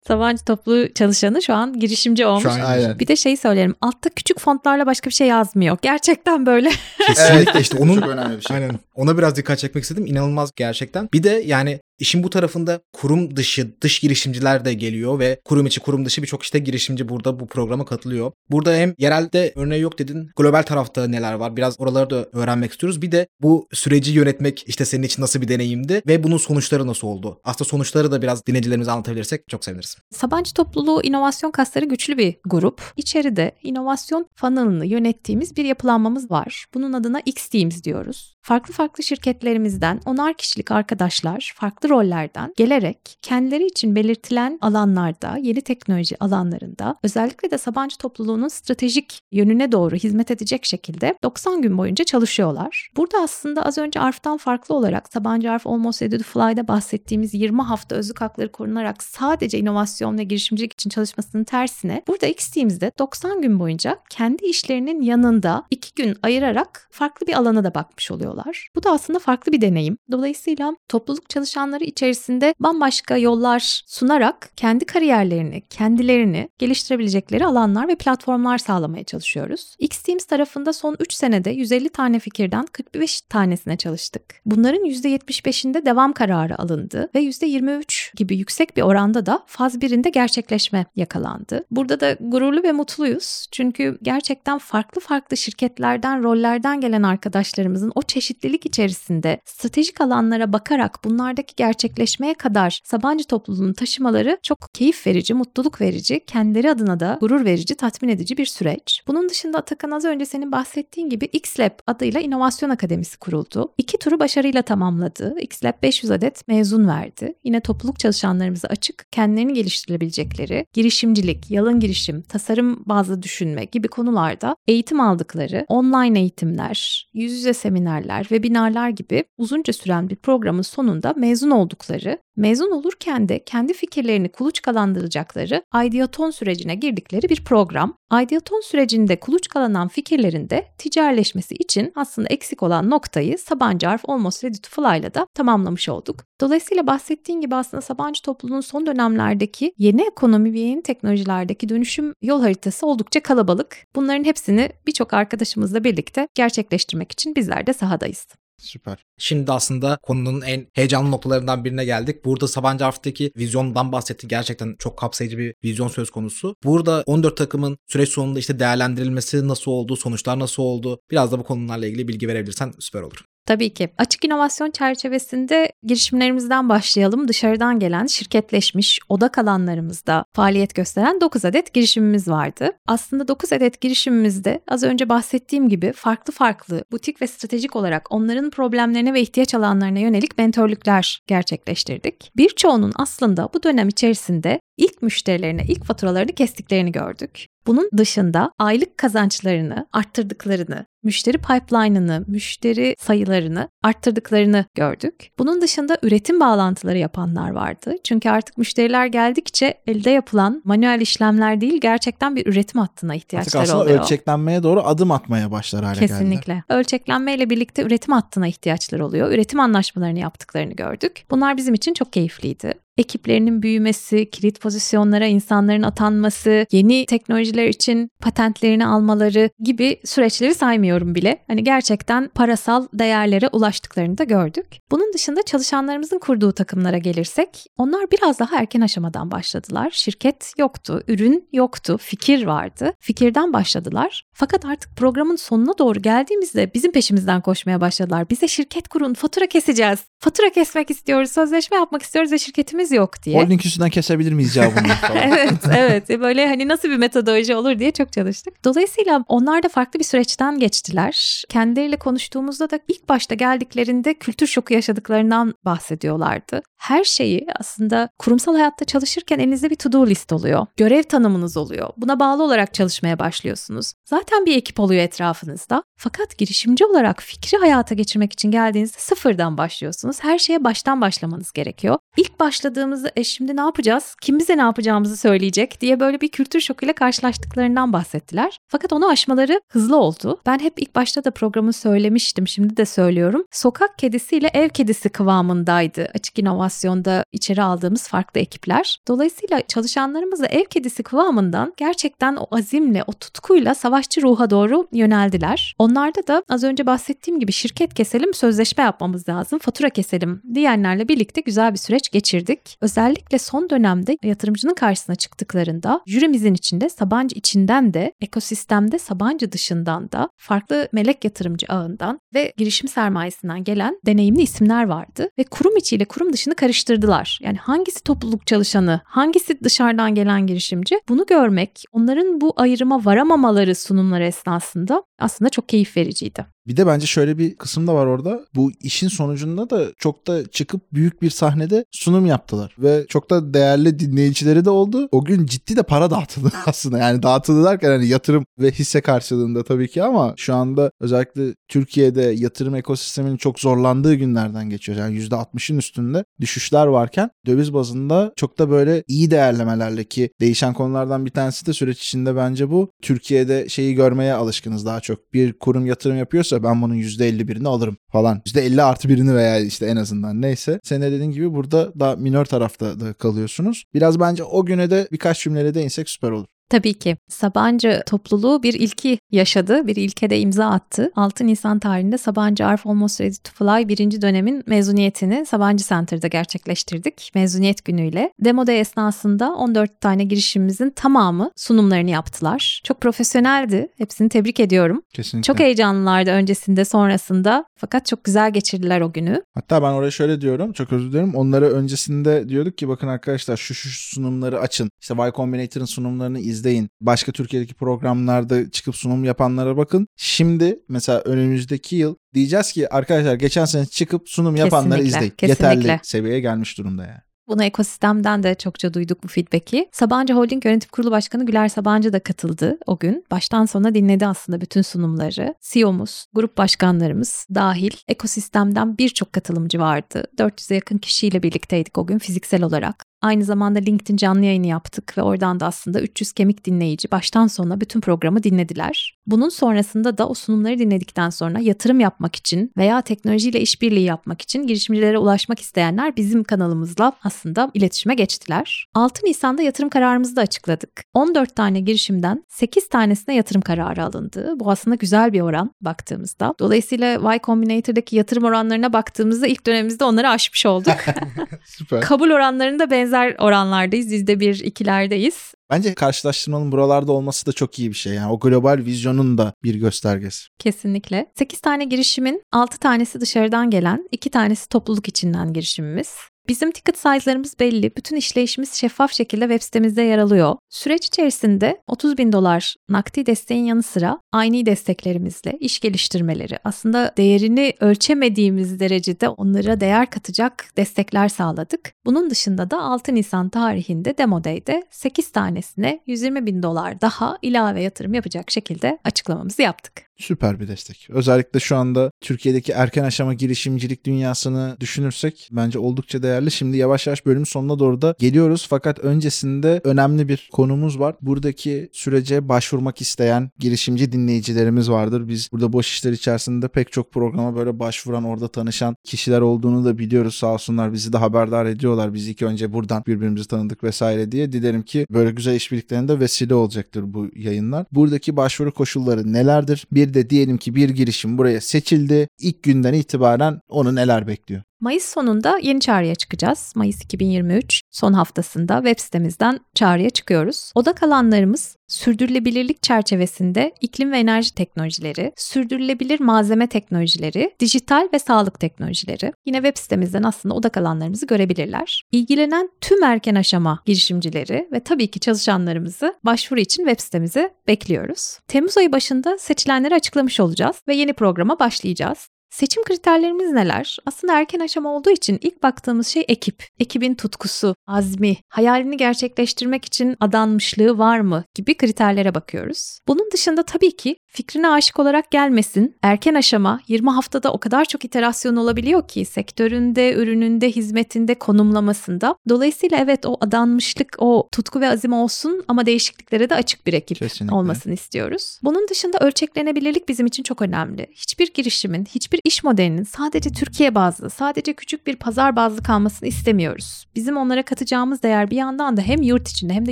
[0.07, 2.43] Sabancı toplu çalışanı şu an girişimci olmuş.
[2.43, 2.99] Şu an Aynen.
[2.99, 3.75] Bir de şeyi söylerim.
[3.81, 5.77] Altta küçük fontlarla başka bir şey yazmıyor.
[5.81, 6.71] Gerçekten böyle.
[7.07, 8.57] Kesinlikle işte onun çok önemli bir şey.
[8.57, 8.79] Aynen.
[8.95, 10.05] Ona biraz dikkat çekmek istedim.
[10.05, 11.09] İnanılmaz gerçekten.
[11.13, 15.79] Bir de yani işin bu tarafında kurum dışı dış girişimciler de geliyor ve kurum içi
[15.79, 18.31] kurum dışı birçok işte girişimci burada bu programa katılıyor.
[18.49, 20.29] Burada hem yerelde örneği yok dedin.
[20.37, 21.57] Global tarafta neler var?
[21.57, 23.01] Biraz oraları da öğrenmek istiyoruz.
[23.01, 27.07] Bir de bu süreci yönetmek işte senin için nasıl bir deneyimdi ve bunun sonuçları nasıl
[27.07, 27.41] oldu?
[27.43, 29.97] Aslında sonuçları da biraz dinleyicilerimize anlatabilirsek çok seviniriz.
[30.11, 32.81] Sabancı topluluğu inovasyon kasları güçlü bir grup.
[32.95, 36.65] İçeride inovasyon funnel'ını yönettiğimiz bir yapılanmamız var.
[36.73, 38.36] Bunun adına X Teams diyoruz.
[38.47, 46.23] Farklı farklı şirketlerimizden onar kişilik arkadaşlar farklı rollerden gelerek kendileri için belirtilen alanlarda, yeni teknoloji
[46.23, 52.89] alanlarında özellikle de Sabancı topluluğunun stratejik yönüne doğru hizmet edecek şekilde 90 gün boyunca çalışıyorlar.
[52.95, 57.95] Burada aslında az önce ARF'tan farklı olarak Sabancı ARF Almost to Fly'da bahsettiğimiz 20 hafta
[57.95, 63.99] özlük hakları korunarak sadece inovasyon ve girişimcilik için çalışmasının tersine burada X-Teams'de 90 gün boyunca
[64.09, 68.36] kendi işlerinin yanında 2 gün ayırarak farklı bir alana da bakmış oluyorlar.
[68.75, 69.97] Bu da aslında farklı bir deneyim.
[70.11, 79.03] Dolayısıyla topluluk çalışanları içerisinde bambaşka yollar sunarak kendi kariyerlerini, kendilerini geliştirebilecekleri alanlar ve platformlar sağlamaya
[79.03, 79.75] çalışıyoruz.
[79.79, 84.23] X-Teams tarafında son 3 senede 150 tane fikirden 45 tanesine çalıştık.
[84.45, 90.85] Bunların %75'inde devam kararı alındı ve %23 gibi yüksek bir oranda da faz 1'inde gerçekleşme
[90.95, 91.65] yakalandı.
[91.71, 93.47] Burada da gururlu ve mutluyuz.
[93.51, 101.53] Çünkü gerçekten farklı farklı şirketlerden, rollerden gelen arkadaşlarımızın o çeşitlilik içerisinde stratejik alanlara bakarak bunlardaki
[101.55, 107.75] gerçekleşmeye kadar Sabancı topluluğunu taşımaları çok keyif verici, mutluluk verici, kendileri adına da gurur verici,
[107.75, 109.03] tatmin edici bir süreç.
[109.07, 113.73] Bunun dışında Atakan az önce senin bahsettiğin gibi XLab adıyla inovasyon akademisi kuruldu.
[113.77, 115.35] İki turu başarıyla tamamladı.
[115.41, 117.33] XLab 500 adet mezun verdi.
[117.43, 124.99] Yine topluluk çalışanlarımıza açık, kendilerini geliştirebilecekleri, girişimcilik, yalın girişim, tasarım bazlı düşünme gibi konularda eğitim
[124.99, 132.19] aldıkları online eğitimler, yüz yüze seminerler, webinarlar gibi uzunca süren bir programın sonunda mezun oldukları,
[132.37, 137.97] mezun olurken de kendi fikirlerini kuluçkalandıracakları Ideaton sürecine girdikleri bir program.
[138.13, 144.57] Ideaton sürecinde kuluçkalanan fikirlerin de ticaretleşmesi için aslında eksik olan noktayı Sabancı Arf Almost Ready
[144.57, 146.23] to Fly'la da tamamlamış olduk.
[146.41, 152.41] Dolayısıyla bahsettiğin gibi aslında Sabancı topluluğunun son dönemlerdeki yeni ekonomi ve yeni teknolojilerdeki dönüşüm yol
[152.41, 153.77] haritası oldukça kalabalık.
[153.95, 158.27] Bunların hepsini birçok arkadaşımızla birlikte gerçekleştirmek için bizler de sahadayız.
[158.61, 159.05] Süper.
[159.17, 162.25] Şimdi aslında konunun en heyecanlı noktalarından birine geldik.
[162.25, 164.29] Burada Sabancı Harf'taki vizyondan bahsettik.
[164.29, 166.55] Gerçekten çok kapsayıcı bir vizyon söz konusu.
[166.63, 170.99] Burada 14 takımın süreç sonunda işte değerlendirilmesi nasıl oldu, sonuçlar nasıl oldu?
[171.11, 173.25] Biraz da bu konularla ilgili bilgi verebilirsen süper olur.
[173.47, 173.89] Tabii ki.
[173.97, 177.27] Açık inovasyon çerçevesinde girişimlerimizden başlayalım.
[177.27, 182.71] Dışarıdan gelen şirketleşmiş odak alanlarımızda faaliyet gösteren 9 adet girişimimiz vardı.
[182.87, 188.49] Aslında 9 adet girişimimizde az önce bahsettiğim gibi farklı farklı butik ve stratejik olarak onların
[188.49, 192.31] problemlerine ve ihtiyaç alanlarına yönelik mentörlükler gerçekleştirdik.
[192.37, 197.45] Birçoğunun aslında bu dönem içerisinde ilk müşterilerine ilk faturalarını kestiklerini gördük.
[197.67, 205.29] Bunun dışında aylık kazançlarını arttırdıklarını, müşteri pipeline'ını, müşteri sayılarını arttırdıklarını gördük.
[205.39, 207.95] Bunun dışında üretim bağlantıları yapanlar vardı.
[208.03, 213.73] Çünkü artık müşteriler geldikçe elde yapılan manuel işlemler değil gerçekten bir üretim hattına ihtiyaçları Artık
[213.73, 213.99] aslında oluyor.
[213.99, 216.19] ölçeklenmeye doğru adım atmaya başlar hale geldiler.
[216.19, 216.63] Kesinlikle.
[216.69, 219.31] Ölçeklenmeyle birlikte üretim hattına ihtiyaçları oluyor.
[219.31, 221.25] Üretim anlaşmalarını yaptıklarını gördük.
[221.31, 228.87] Bunlar bizim için çok keyifliydi ekiplerinin büyümesi, kilit pozisyonlara insanların atanması, yeni teknolojiler için patentlerini
[228.87, 231.43] almaları gibi süreçleri saymıyorum bile.
[231.47, 234.65] Hani gerçekten parasal değerlere ulaştıklarını da gördük.
[234.91, 239.89] Bunun dışında çalışanlarımızın kurduğu takımlara gelirsek onlar biraz daha erken aşamadan başladılar.
[239.93, 242.93] Şirket yoktu, ürün yoktu, fikir vardı.
[242.99, 244.23] Fikirden başladılar.
[244.33, 248.29] Fakat artık programın sonuna doğru geldiğimizde bizim peşimizden koşmaya başladılar.
[248.29, 249.99] Bize şirket kurun, fatura keseceğiz.
[250.19, 253.41] Fatura kesmek istiyoruz, sözleşme yapmak istiyoruz ve şirketimiz yok diye.
[253.41, 255.17] Holding üstünden kesebilir miyiz ya bunu falan.
[255.17, 256.09] evet, evet.
[256.09, 258.63] Böyle hani nasıl bir metodoloji olur diye çok çalıştık.
[258.63, 261.43] Dolayısıyla onlar da farklı bir süreçten geçtiler.
[261.49, 266.61] Kendileriyle konuştuğumuzda da ilk başta geldiklerinde kültür şoku yaşadıklarından bahsediyorlardı.
[266.77, 270.65] Her şeyi aslında kurumsal hayatta çalışırken elinizde bir to-do list oluyor.
[270.77, 271.89] Görev tanımınız oluyor.
[271.97, 273.93] Buna bağlı olarak çalışmaya başlıyorsunuz.
[274.05, 275.83] Zaten bir ekip oluyor etrafınızda.
[275.97, 280.17] Fakat girişimci olarak fikri hayata geçirmek için geldiğinizde sıfırdan başlıyorsunuz.
[280.19, 281.97] Her şeye baştan başlamanız gerekiyor.
[282.17, 282.39] İlk
[282.77, 284.15] başladığımızda e şimdi ne yapacağız?
[284.21, 288.59] Kim bize ne yapacağımızı söyleyecek diye böyle bir kültür şokuyla karşılaştıklarından bahsettiler.
[288.67, 290.39] Fakat onu aşmaları hızlı oldu.
[290.45, 292.47] Ben hep ilk başta da programı söylemiştim.
[292.47, 293.43] Şimdi de söylüyorum.
[293.51, 296.11] Sokak kedisiyle ev kedisi kıvamındaydı.
[296.15, 298.99] Açık inovasyonda içeri aldığımız farklı ekipler.
[299.07, 305.75] Dolayısıyla çalışanlarımız da ev kedisi kıvamından gerçekten o azimle, o tutkuyla savaşçı ruha doğru yöneldiler.
[305.79, 311.41] Onlarda da az önce bahsettiğim gibi şirket keselim, sözleşme yapmamız lazım, fatura keselim diyenlerle birlikte
[311.41, 312.66] güzel bir süreç geçirdik.
[312.81, 320.29] Özellikle son dönemde yatırımcının karşısına çıktıklarında jürimizin içinde Sabancı içinden de ekosistemde Sabancı dışından da
[320.37, 326.33] farklı melek yatırımcı ağından ve girişim sermayesinden gelen deneyimli isimler vardı ve kurum içiyle kurum
[326.33, 327.39] dışını karıştırdılar.
[327.41, 334.25] Yani hangisi topluluk çalışanı, hangisi dışarıdan gelen girişimci bunu görmek, onların bu ayrıma varamamaları sunumları
[334.25, 336.56] esnasında aslında çok keyif vericiydi.
[336.67, 338.45] Bir de bence şöyle bir kısım da var orada.
[338.55, 342.75] Bu işin sonucunda da çok da çıkıp büyük bir sahnede sunum yaptılar.
[342.79, 345.09] Ve çok da değerli dinleyicileri de oldu.
[345.11, 346.97] O gün ciddi de para dağıtıldı aslında.
[346.97, 352.21] Yani dağıtıldı derken hani yatırım ve hisse karşılığında tabii ki ama şu anda özellikle Türkiye'de
[352.21, 354.97] yatırım ekosisteminin çok zorlandığı günlerden geçiyor.
[354.97, 361.25] Yani %60'ın üstünde düşüşler varken döviz bazında çok da böyle iyi değerlemelerle ki değişen konulardan
[361.25, 362.91] bir tanesi de süreç içinde bence bu.
[363.01, 365.33] Türkiye'de şeyi görmeye alışkınız daha çok.
[365.33, 368.41] Bir kurum yatırım yapıyorsa ben bunun %51'ini alırım falan.
[368.45, 370.79] %50 artı birini veya işte en azından neyse.
[370.83, 373.83] Sen de dediğin gibi burada daha minör tarafta da kalıyorsunuz.
[373.93, 376.47] Biraz bence o güne de birkaç cümleyle değinsek süper olur.
[376.69, 377.17] Tabii ki.
[377.29, 381.11] Sabancı topluluğu bir ilki yaşadı, bir ilke de imza attı.
[381.15, 387.31] 6 Nisan tarihinde Sabancı Arf Almost Ready to Fly birinci dönemin mezuniyetini Sabancı Center'da gerçekleştirdik.
[387.35, 388.33] Mezuniyet günüyle.
[388.39, 392.81] Demo Day esnasında 14 tane girişimimizin tamamı sunumlarını yaptılar.
[392.83, 393.87] Çok profesyoneldi.
[393.97, 395.01] Hepsini tebrik ediyorum.
[395.13, 395.47] Kesinlikle.
[395.47, 397.65] Çok heyecanlılardı öncesinde, sonrasında.
[397.75, 399.43] Fakat çok güzel geçirdiler o günü.
[399.55, 400.73] Hatta ben oraya şöyle diyorum.
[400.73, 401.35] Çok özür dilerim.
[401.35, 404.89] Onlara öncesinde diyorduk ki bakın arkadaşlar şu şu sunumları açın.
[405.01, 406.89] İşte Y Combinator'ın sunumlarını izleyin.
[407.01, 410.07] Başka Türkiye'deki programlarda çıkıp sunum yapanlara bakın.
[410.15, 415.33] Şimdi mesela önümüzdeki yıl diyeceğiz ki arkadaşlar geçen sene çıkıp sunum yapanları Kesinlikle, izleyin.
[415.37, 415.67] kesinlikle.
[415.67, 417.27] Yeterli seviyeye gelmiş durumda yani.
[417.47, 419.89] Bunu ekosistemden de çokça duyduk bu feedback'i.
[419.91, 423.25] Sabancı Holding Yönetim Kurulu Başkanı Güler Sabancı da katıldı o gün.
[423.31, 425.55] Baştan sona dinledi aslında bütün sunumları.
[425.61, 430.23] CEO'muz, grup başkanlarımız dahil ekosistemden birçok katılımcı vardı.
[430.37, 433.06] 400'e yakın kişiyle birlikteydik o gün fiziksel olarak.
[433.27, 437.81] Aynı zamanda LinkedIn canlı yayını yaptık ve oradan da aslında 300 kemik dinleyici baştan sona
[437.81, 439.17] bütün programı dinlediler.
[439.25, 444.67] Bunun sonrasında da o sunumları dinledikten sonra yatırım yapmak için veya teknolojiyle işbirliği yapmak için
[444.67, 448.85] girişimcilere ulaşmak isteyenler bizim kanalımızla aslında iletişime geçtiler.
[448.93, 451.03] 6 Nisan'da yatırım kararımızı da açıkladık.
[451.13, 454.53] 14 tane girişimden 8 tanesine yatırım kararı alındı.
[454.55, 456.53] Bu aslında güzel bir oran baktığımızda.
[456.59, 460.95] Dolayısıyla Y Combinator'daki yatırım oranlarına baktığımızda ilk dönemimizde onları aşmış olduk.
[461.65, 462.01] Süper.
[462.01, 464.11] Kabul oranlarında benzer oranlardayız.
[464.11, 465.53] %1, ikilerdeyiz.
[465.69, 468.13] Bence karşılaştırmanın buralarda olması da çok iyi bir şey.
[468.13, 470.47] Yani o global vizyonun da bir göstergesi.
[470.59, 471.31] Kesinlikle.
[471.35, 476.15] 8 tane girişimin 6 tanesi dışarıdan gelen, 2 tanesi topluluk içinden girişimimiz.
[476.49, 477.91] Bizim ticket size'larımız belli.
[477.97, 480.55] Bütün işleyişimiz şeffaf şekilde web sitemizde yer alıyor.
[480.69, 487.73] Süreç içerisinde 30 bin dolar nakdi desteğin yanı sıra aynı desteklerimizle iş geliştirmeleri aslında değerini
[487.79, 491.93] ölçemediğimiz derecede onlara değer katacak destekler sağladık.
[492.05, 497.81] Bunun dışında da 6 Nisan tarihinde Demo Day'de 8 tanesine 120 bin dolar daha ilave
[497.81, 500.07] yatırım yapacak şekilde açıklamamızı yaptık.
[500.17, 501.07] Süper bir destek.
[501.09, 506.36] Özellikle şu anda Türkiye'deki erken aşama girişimcilik dünyasını düşünürsek bence oldukça değerli.
[506.37, 508.67] Şimdi yavaş yavaş bölümün sonuna doğru da geliyoruz.
[508.69, 511.15] Fakat öncesinde önemli bir konumuz var.
[511.21, 515.27] Buradaki sürece başvurmak isteyen girişimci dinleyicilerimiz vardır.
[515.27, 519.97] Biz burada boş işler içerisinde pek çok programa böyle başvuran, orada tanışan kişiler olduğunu da
[519.97, 520.35] biliyoruz.
[520.35, 522.13] Sağ olsunlar bizi de haberdar ediyorlar.
[522.13, 524.51] Biz ilk önce buradan birbirimizi tanıdık vesaire diye.
[524.51, 527.85] Dilerim ki böyle güzel işbirliklerinde vesile olacaktır bu yayınlar.
[527.91, 529.87] Buradaki başvuru koşulları nelerdir?
[529.91, 532.27] Bir de diyelim ki bir girişim buraya seçildi.
[532.39, 534.61] İlk günden itibaren onu neler bekliyor?
[534.79, 536.73] Mayıs sonunda yeni çağrıya çıkacağız.
[536.75, 540.71] Mayıs 2023 son haftasında web sitemizden çağrıya çıkıyoruz.
[540.75, 549.33] Oda kalanlarımız sürdürülebilirlik çerçevesinde iklim ve enerji teknolojileri, sürdürülebilir malzeme teknolojileri, dijital ve sağlık teknolojileri.
[549.45, 552.03] Yine web sitemizden aslında oda kalanlarımızı görebilirler.
[552.11, 558.39] İlgilenen tüm erken aşama girişimcileri ve tabii ki çalışanlarımızı başvuru için web sitemize bekliyoruz.
[558.47, 562.27] Temmuz ayı başında seçilenleri açıklamış olacağız ve yeni programa başlayacağız.
[562.49, 563.97] Seçim kriterlerimiz neler?
[564.05, 566.63] Aslında erken aşama olduğu için ilk baktığımız şey ekip.
[566.79, 572.99] Ekibin tutkusu, azmi, hayalini gerçekleştirmek için adanmışlığı var mı gibi kriterlere bakıyoruz.
[573.07, 575.95] Bunun dışında tabii ki fikrine aşık olarak gelmesin.
[576.01, 582.35] Erken aşama 20 haftada o kadar çok iterasyon olabiliyor ki sektöründe, ürününde, hizmetinde, konumlamasında.
[582.49, 587.17] Dolayısıyla evet o adanmışlık, o tutku ve azim olsun ama değişikliklere de açık bir ekip
[587.17, 587.55] Kesinlikle.
[587.55, 588.59] olmasını istiyoruz.
[588.63, 591.07] Bunun dışında ölçeklenebilirlik bizim için çok önemli.
[591.11, 597.05] Hiçbir girişimin, hiçbir iş modelinin sadece Türkiye bazlı, sadece küçük bir pazar bazlı kalmasını istemiyoruz.
[597.15, 599.91] Bizim onlara katacağımız değer bir yandan da hem yurt içinde hem de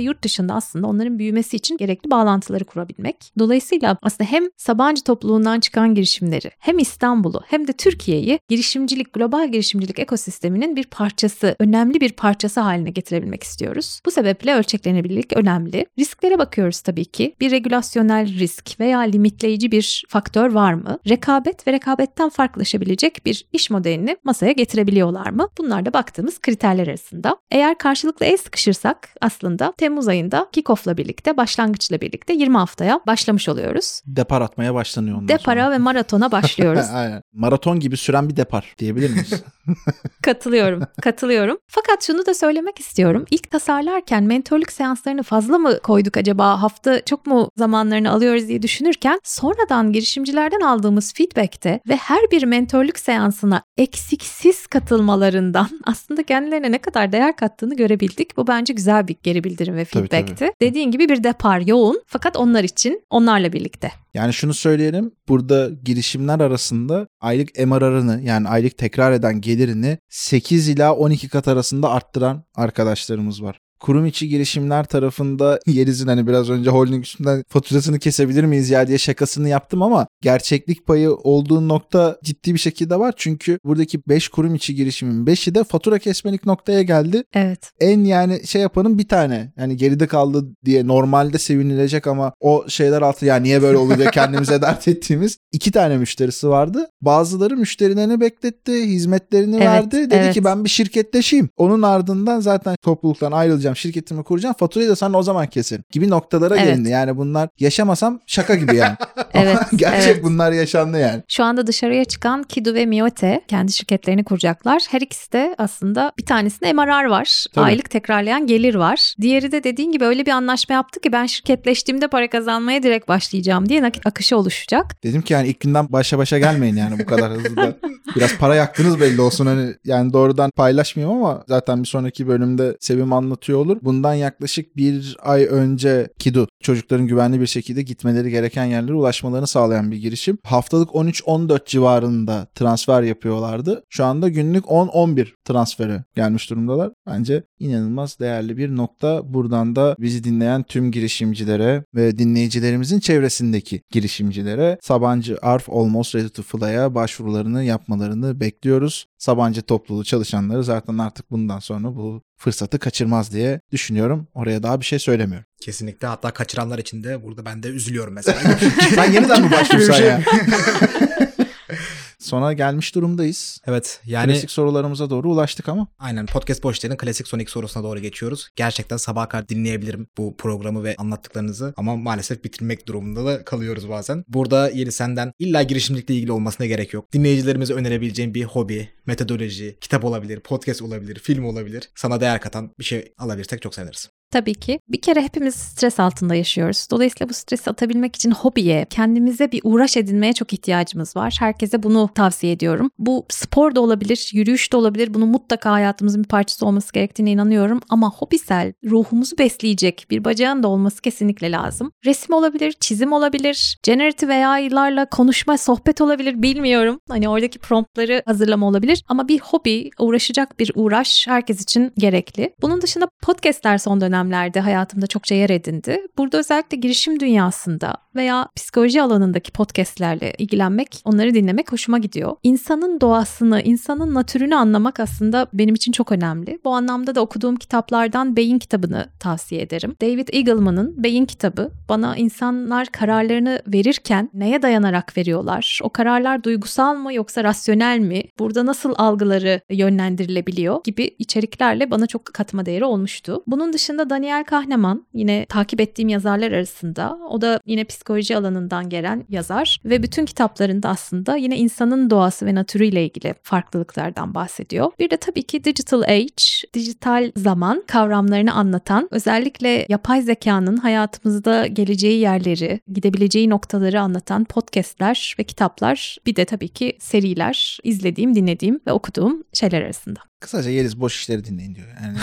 [0.00, 3.16] yurt dışında aslında onların büyümesi için gerekli bağlantıları kurabilmek.
[3.38, 9.98] Dolayısıyla aslında hem Sabancı topluluğundan çıkan girişimleri, hem İstanbul'u hem de Türkiye'yi girişimcilik, global girişimcilik
[9.98, 14.00] ekosisteminin bir parçası, önemli bir parçası haline getirebilmek istiyoruz.
[14.06, 15.86] Bu sebeple ölçeklenebilirlik önemli.
[15.98, 17.34] Risklere bakıyoruz tabii ki.
[17.40, 20.98] Bir regülasyonel risk veya limitleyici bir faktör var mı?
[21.08, 25.48] Rekabet ve rekabetten farklı farklılaşabilecek bir iş modelini masaya getirebiliyorlar mı?
[25.58, 27.36] Bunlar da baktığımız kriterler arasında.
[27.50, 34.02] Eğer karşılıklı el sıkışırsak aslında Temmuz ayında kickoff'la birlikte, başlangıçla birlikte 20 haftaya başlamış oluyoruz.
[34.06, 35.70] Depar atmaya başlanıyor ondan Depara sonra.
[35.70, 36.86] ve maratona başlıyoruz.
[36.94, 37.22] Aynen.
[37.32, 39.42] Maraton gibi süren bir depar diyebilir miyiz?
[40.22, 41.58] Katılıyorum, katılıyorum.
[41.68, 43.24] Fakat şunu da söylemek istiyorum.
[43.30, 46.62] İlk tasarlarken mentorluk seanslarını fazla mı koyduk acaba?
[46.62, 52.98] Hafta çok mu zamanlarını alıyoruz diye düşünürken sonradan girişimcilerden aldığımız feedbackte ve her bir mentorluk
[52.98, 58.36] seansına eksiksiz katılmalarından aslında kendilerine ne kadar değer kattığını görebildik.
[58.36, 60.50] Bu bence güzel bir geri bildirim ve Tabii, feedbackti.
[60.60, 63.92] Dediğin gibi bir depar yoğun fakat onlar için, onlarla birlikte.
[64.14, 65.12] Yani şunu söyleyelim.
[65.28, 71.90] Burada girişimler arasında aylık MRR'ını yani aylık tekrar eden gelirini 8 ila 12 kat arasında
[71.90, 73.58] arttıran arkadaşlarımız var.
[73.80, 78.98] Kurum içi girişimler tarafında Yeliz'in hani biraz önce holding üstünden faturasını kesebilir miyiz ya diye
[78.98, 83.14] şakasını yaptım ama gerçeklik payı olduğu nokta ciddi bir şekilde var.
[83.16, 87.24] Çünkü buradaki 5 kurum içi girişimin 5'i de fatura kesmelik noktaya geldi.
[87.34, 87.70] Evet.
[87.80, 89.52] En yani şey yapanın bir tane.
[89.58, 94.62] Yani geride kaldı diye normalde sevinilecek ama o şeyler altı ya niye böyle oluyor kendimize
[94.66, 96.86] dert ettiğimiz iki tane müşterisi vardı.
[97.00, 99.96] Bazıları müşterilerini bekletti, hizmetlerini Evet, verdi.
[99.96, 100.34] Dedi evet.
[100.34, 101.48] ki ben bir şirketleşeyim.
[101.56, 103.32] Onun ardından zaten topluluktan
[103.66, 104.54] ayrılacağım, şirketimi kuracağım.
[104.58, 105.84] Faturayı da sana o zaman keserim.
[105.90, 106.66] Gibi noktalara Evet.
[106.66, 106.88] gelindi.
[106.88, 108.96] Yani bunlar yaşamasam şaka gibi yani.
[109.34, 110.24] Evet, Gerçek evet.
[110.24, 111.22] bunlar yaşandı yani.
[111.28, 114.82] Şu anda dışarıya çıkan Kidu ve Miote kendi şirketlerini kuracaklar.
[114.90, 117.46] Her ikisi de aslında bir tanesinde MRR var.
[117.54, 117.64] Tabii.
[117.64, 119.14] Aylık tekrarlayan gelir var.
[119.20, 123.68] Diğeri de dediğin gibi öyle bir anlaşma yaptı ki ben şirketleştiğimde para kazanmaya direkt başlayacağım
[123.68, 125.02] diye nakit akışı oluşacak.
[125.04, 127.76] Dedim ki yani ilk günden başa başa gelmeyin yani bu kadar hızlı da.
[128.16, 133.12] Biraz para yaktınız belli olsun hani yani doğrudan paylaşmayayım ama zaten bir sonraki bölümde Sevim
[133.12, 133.78] anlatıyor olur.
[133.82, 139.90] Bundan yaklaşık bir ay önce Kidu çocukların güvenli bir şekilde gitmeleri gereken yerlere ulaşmalarını sağlayan
[139.90, 140.38] bir girişim.
[140.44, 143.82] Haftalık 13-14 civarında transfer yapıyorlardı.
[143.90, 146.92] Şu anda günlük 10-11 transfere gelmiş durumdalar.
[147.06, 149.34] Bence inanılmaz değerli bir nokta.
[149.34, 156.42] Buradan da bizi dinleyen tüm girişimcilere ve dinleyicilerimizin çevresindeki girişimcilere Sabancı Arf Almost Ready to
[156.42, 159.06] Fly'a başvurularını yapmalarını bekliyoruz.
[159.18, 164.28] Sabancı topluluğu çalışanları zaten artık bundan sonra bu fırsatı kaçırmaz diye düşünüyorum.
[164.34, 165.46] Oraya daha bir şey söylemiyorum.
[165.60, 168.40] Kesinlikle hatta kaçıranlar için de burada ben de üzülüyorum mesela.
[168.94, 170.20] Sen yeniden mi Başvursan başvursan ya.
[172.26, 173.60] Sona gelmiş durumdayız.
[173.66, 175.88] Evet yani Klasik sorularımıza doğru ulaştık ama.
[175.98, 178.48] aynen podcast boşlarının klasik son ilk sorusuna doğru geçiyoruz.
[178.56, 184.24] Gerçekten sabaha kadar dinleyebilirim bu programı ve anlattıklarınızı ama maalesef bitirmek durumunda da kalıyoruz bazen.
[184.28, 187.12] Burada yeni senden illa girişimcilikle ilgili olmasına gerek yok.
[187.12, 191.90] Dinleyicilerimize önerebileceğim bir hobi, metodoloji, kitap olabilir, podcast olabilir, film olabilir.
[191.94, 194.15] Sana değer katan bir şey alabilirsek çok seviniriz.
[194.30, 194.80] Tabii ki.
[194.88, 196.88] Bir kere hepimiz stres altında yaşıyoruz.
[196.90, 201.36] Dolayısıyla bu stresi atabilmek için hobiye, kendimize bir uğraş edinmeye çok ihtiyacımız var.
[201.40, 202.90] Herkese bunu tavsiye ediyorum.
[202.98, 205.14] Bu spor da olabilir, yürüyüş de olabilir.
[205.14, 207.80] Bunun mutlaka hayatımızın bir parçası olması gerektiğine inanıyorum.
[207.88, 211.92] Ama hobisel, ruhumuzu besleyecek bir bacağın da olması kesinlikle lazım.
[212.04, 217.00] Resim olabilir, çizim olabilir, generative AI'larla konuşma, sohbet olabilir bilmiyorum.
[217.08, 219.02] Hani oradaki promptları hazırlama olabilir.
[219.08, 222.54] Ama bir hobi, uğraşacak bir uğraş herkes için gerekli.
[222.62, 226.06] Bunun dışında podcastler son dönemlerde hayatımda çokça yer edindi.
[226.18, 232.36] Burada özellikle girişim dünyasında veya psikoloji alanındaki podcastlerle ilgilenmek, onları dinlemek hoşuma gidiyor.
[232.42, 236.58] İnsanın doğasını, insanın natürünü anlamak aslında benim için çok önemli.
[236.64, 239.96] Bu anlamda da okuduğum kitaplardan Beyin kitabını tavsiye ederim.
[240.02, 245.80] David Eagleman'ın Beyin kitabı bana insanlar kararlarını verirken neye dayanarak veriyorlar?
[245.82, 248.22] O kararlar duygusal mı yoksa rasyonel mi?
[248.38, 253.42] Burada nasıl algıları yönlendirilebiliyor gibi içeriklerle bana çok katma değeri olmuştu.
[253.46, 257.18] Bunun dışında Daniel Kahneman yine takip ettiğim yazarlar arasında.
[257.30, 262.54] O da yine psikoloji alanından gelen yazar ve bütün kitaplarında aslında yine insanın doğası ve
[262.54, 264.90] natürüyle ilgili farklılıklardan bahsediyor.
[264.98, 272.20] Bir de tabii ki Digital Age, dijital zaman kavramlarını anlatan, özellikle yapay zekanın hayatımızda geleceği
[272.20, 278.92] yerleri, gidebileceği noktaları anlatan podcastler ve kitaplar, bir de tabii ki seriler izlediğim, dinlediğim ve
[278.92, 280.20] okuduğum şeyler arasında.
[280.46, 281.86] Kısaca Yeliz boş işleri dinleyin diyor.
[282.02, 282.18] Yani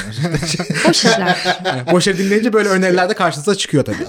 [0.88, 1.38] Boş işler.
[1.91, 4.05] Boş yere dinleyince böyle öneriler de karşınıza çıkıyor tabii.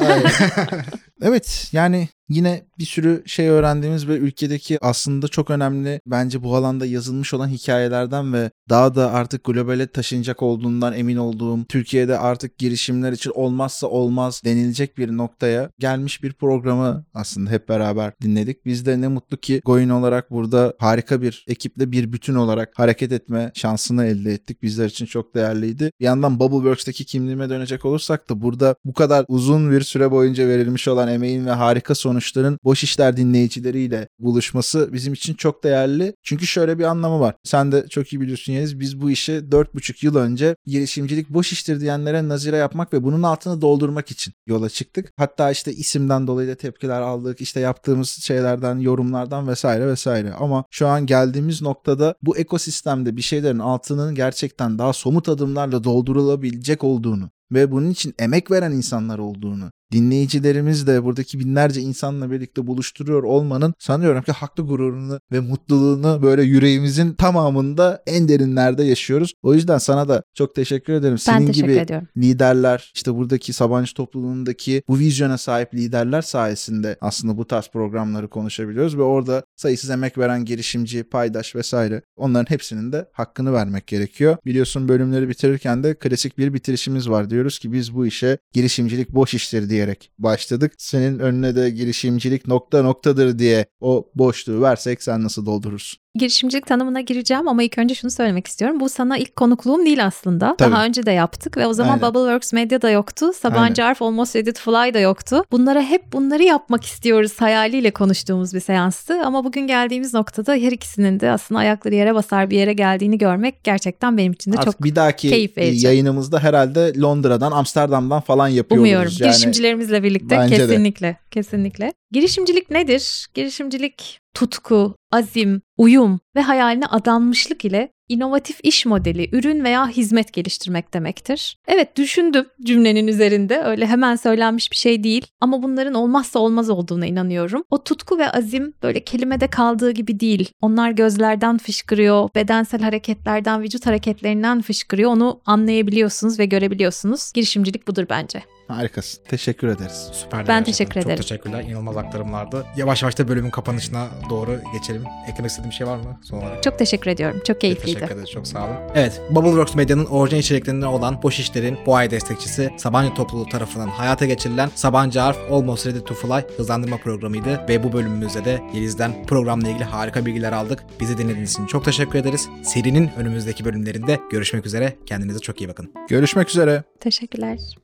[1.25, 6.87] Evet yani yine bir sürü şey öğrendiğimiz ve ülkedeki aslında çok önemli bence bu alanda
[6.87, 13.13] yazılmış olan hikayelerden ve daha da artık globale taşınacak olduğundan emin olduğum Türkiye'de artık girişimler
[13.13, 18.67] için olmazsa olmaz denilecek bir noktaya gelmiş bir programı aslında hep beraber dinledik.
[18.67, 23.13] Biz de ne mutlu ki Goin olarak burada harika bir ekiple bir bütün olarak hareket
[23.13, 24.63] etme şansını elde ettik.
[24.63, 25.91] Bizler için çok değerliydi.
[26.01, 30.89] Bir yandan Bubbleworks'taki kimliğime dönecek olursak da burada bu kadar uzun bir süre boyunca verilmiş
[30.89, 36.15] olan emeğin ve harika sonuçların boş işler dinleyicileriyle buluşması bizim için çok değerli.
[36.23, 37.35] Çünkü şöyle bir anlamı var.
[37.45, 38.81] Sen de çok iyi biliyorsun Yeniz.
[38.81, 43.61] Biz bu işi 4,5 yıl önce girişimcilik boş iştir diyenlere nazire yapmak ve bunun altını
[43.61, 45.13] doldurmak için yola çıktık.
[45.17, 47.41] Hatta işte isimden dolayı da tepkiler aldık.
[47.41, 50.33] İşte yaptığımız şeylerden, yorumlardan vesaire vesaire.
[50.33, 56.85] Ama şu an geldiğimiz noktada bu ekosistemde bir şeylerin altının gerçekten daha somut adımlarla doldurulabilecek
[56.85, 63.23] olduğunu ve bunun için emek veren insanlar olduğunu dinleyicilerimiz de buradaki binlerce insanla birlikte buluşturuyor
[63.23, 69.35] olmanın sanıyorum ki haklı gururunu ve mutluluğunu böyle yüreğimizin tamamında en derinlerde yaşıyoruz.
[69.43, 71.13] O yüzden sana da çok teşekkür ederim.
[71.13, 72.09] Ben Senin teşekkür gibi ediyorum.
[72.17, 78.97] liderler işte buradaki Sabancı topluluğundaki bu vizyona sahip liderler sayesinde aslında bu tarz programları konuşabiliyoruz
[78.97, 84.37] ve orada sayısız emek veren girişimci, paydaş vesaire onların hepsinin de hakkını vermek gerekiyor.
[84.47, 87.31] Biliyorsun bölümleri bitirirken de klasik bir bitirişimiz var.
[87.31, 90.73] Diyoruz ki biz bu işe girişimcilik boş iştir diyerek başladık.
[90.79, 96.04] Senin önüne de girişimcilik nokta noktadır diye o boşluğu versek sen nasıl doldurursun?
[96.15, 98.81] Girişimcilik tanımına gireceğim ama ilk önce şunu söylemek istiyorum.
[98.81, 100.57] Bu sana ilk konukluğum değil aslında.
[100.59, 100.73] Tabii.
[100.73, 102.03] Daha önce de yaptık ve o zaman Aynen.
[102.15, 103.33] Bubbleworks Medya da yoktu.
[103.33, 105.45] Sabancı Arf Almost to Fly da yoktu.
[105.53, 109.23] Bunlara hep bunları yapmak istiyoruz hayaliyle konuştuğumuz bir seanstı.
[109.25, 113.65] Ama bugün geldiğimiz noktada her ikisinin de aslında ayakları yere basar bir yere geldiğini görmek
[113.65, 115.87] gerçekten benim için de Artık çok bir dahaki keyif verici.
[115.87, 118.81] yayınımızda herhalde Londra'dan, Amsterdam'dan falan yapıyoruz.
[118.81, 119.13] Umuyorum.
[119.21, 120.67] Yani Girişimcilerimizle birlikte Bence de.
[120.67, 121.17] kesinlikle.
[121.31, 121.93] Kesinlikle.
[122.13, 123.27] Girişimcilik nedir?
[123.35, 130.95] Girişimcilik tutku, azim, uyum ve hayaline adanmışlık ile inovatif iş modeli, ürün veya hizmet geliştirmek
[130.95, 131.59] demektir.
[131.69, 133.63] Evet düşündüm cümlenin üzerinde.
[133.63, 137.65] Öyle hemen söylenmiş bir şey değil ama bunların olmazsa olmaz olduğuna inanıyorum.
[137.71, 140.51] O tutku ve azim böyle kelimede kaldığı gibi değil.
[140.61, 145.11] Onlar gözlerden fışkırıyor, bedensel hareketlerden, vücut hareketlerinden fışkırıyor.
[145.11, 147.33] Onu anlayabiliyorsunuz ve görebiliyorsunuz.
[147.33, 148.43] Girişimcilik budur bence.
[148.69, 149.25] Harikasın.
[149.29, 150.11] Teşekkür ederiz.
[150.13, 150.49] Süper.
[150.49, 151.17] Ben teşekkür ederim.
[151.17, 151.65] Çok teşekkürler.
[151.65, 152.67] İnanılmaz aktarımlardı.
[152.77, 155.03] Yavaş yavaş da bölümün kapanışına doğru geçelim.
[155.29, 156.63] Eklemek istediğim bir şey var mı son olarak?
[156.63, 157.41] Çok teşekkür ediyorum.
[157.47, 157.95] Çok keyifliydi.
[157.99, 158.31] Teşekkür ederiz.
[158.31, 158.77] Çok sağ olun.
[158.95, 159.21] Evet.
[159.31, 164.71] Bubbleworks Medya'nın orijinal içeriklerinden olan Boş İşler'in bu ay destekçisi Sabancı topluluğu tarafından hayata geçirilen
[164.75, 169.85] Sabancı Arf Almost Ready to Fly hızlandırma programıydı ve bu bölümümüzde de Yeliz'den programla ilgili
[169.85, 170.85] harika bilgiler aldık.
[171.01, 172.49] Bizi dinlediğiniz için çok teşekkür ederiz.
[172.63, 174.97] Serinin önümüzdeki bölümlerinde görüşmek üzere.
[175.07, 175.93] Kendinize çok iyi bakın.
[176.09, 176.83] Görüşmek üzere.
[177.01, 177.84] Teşekkürler.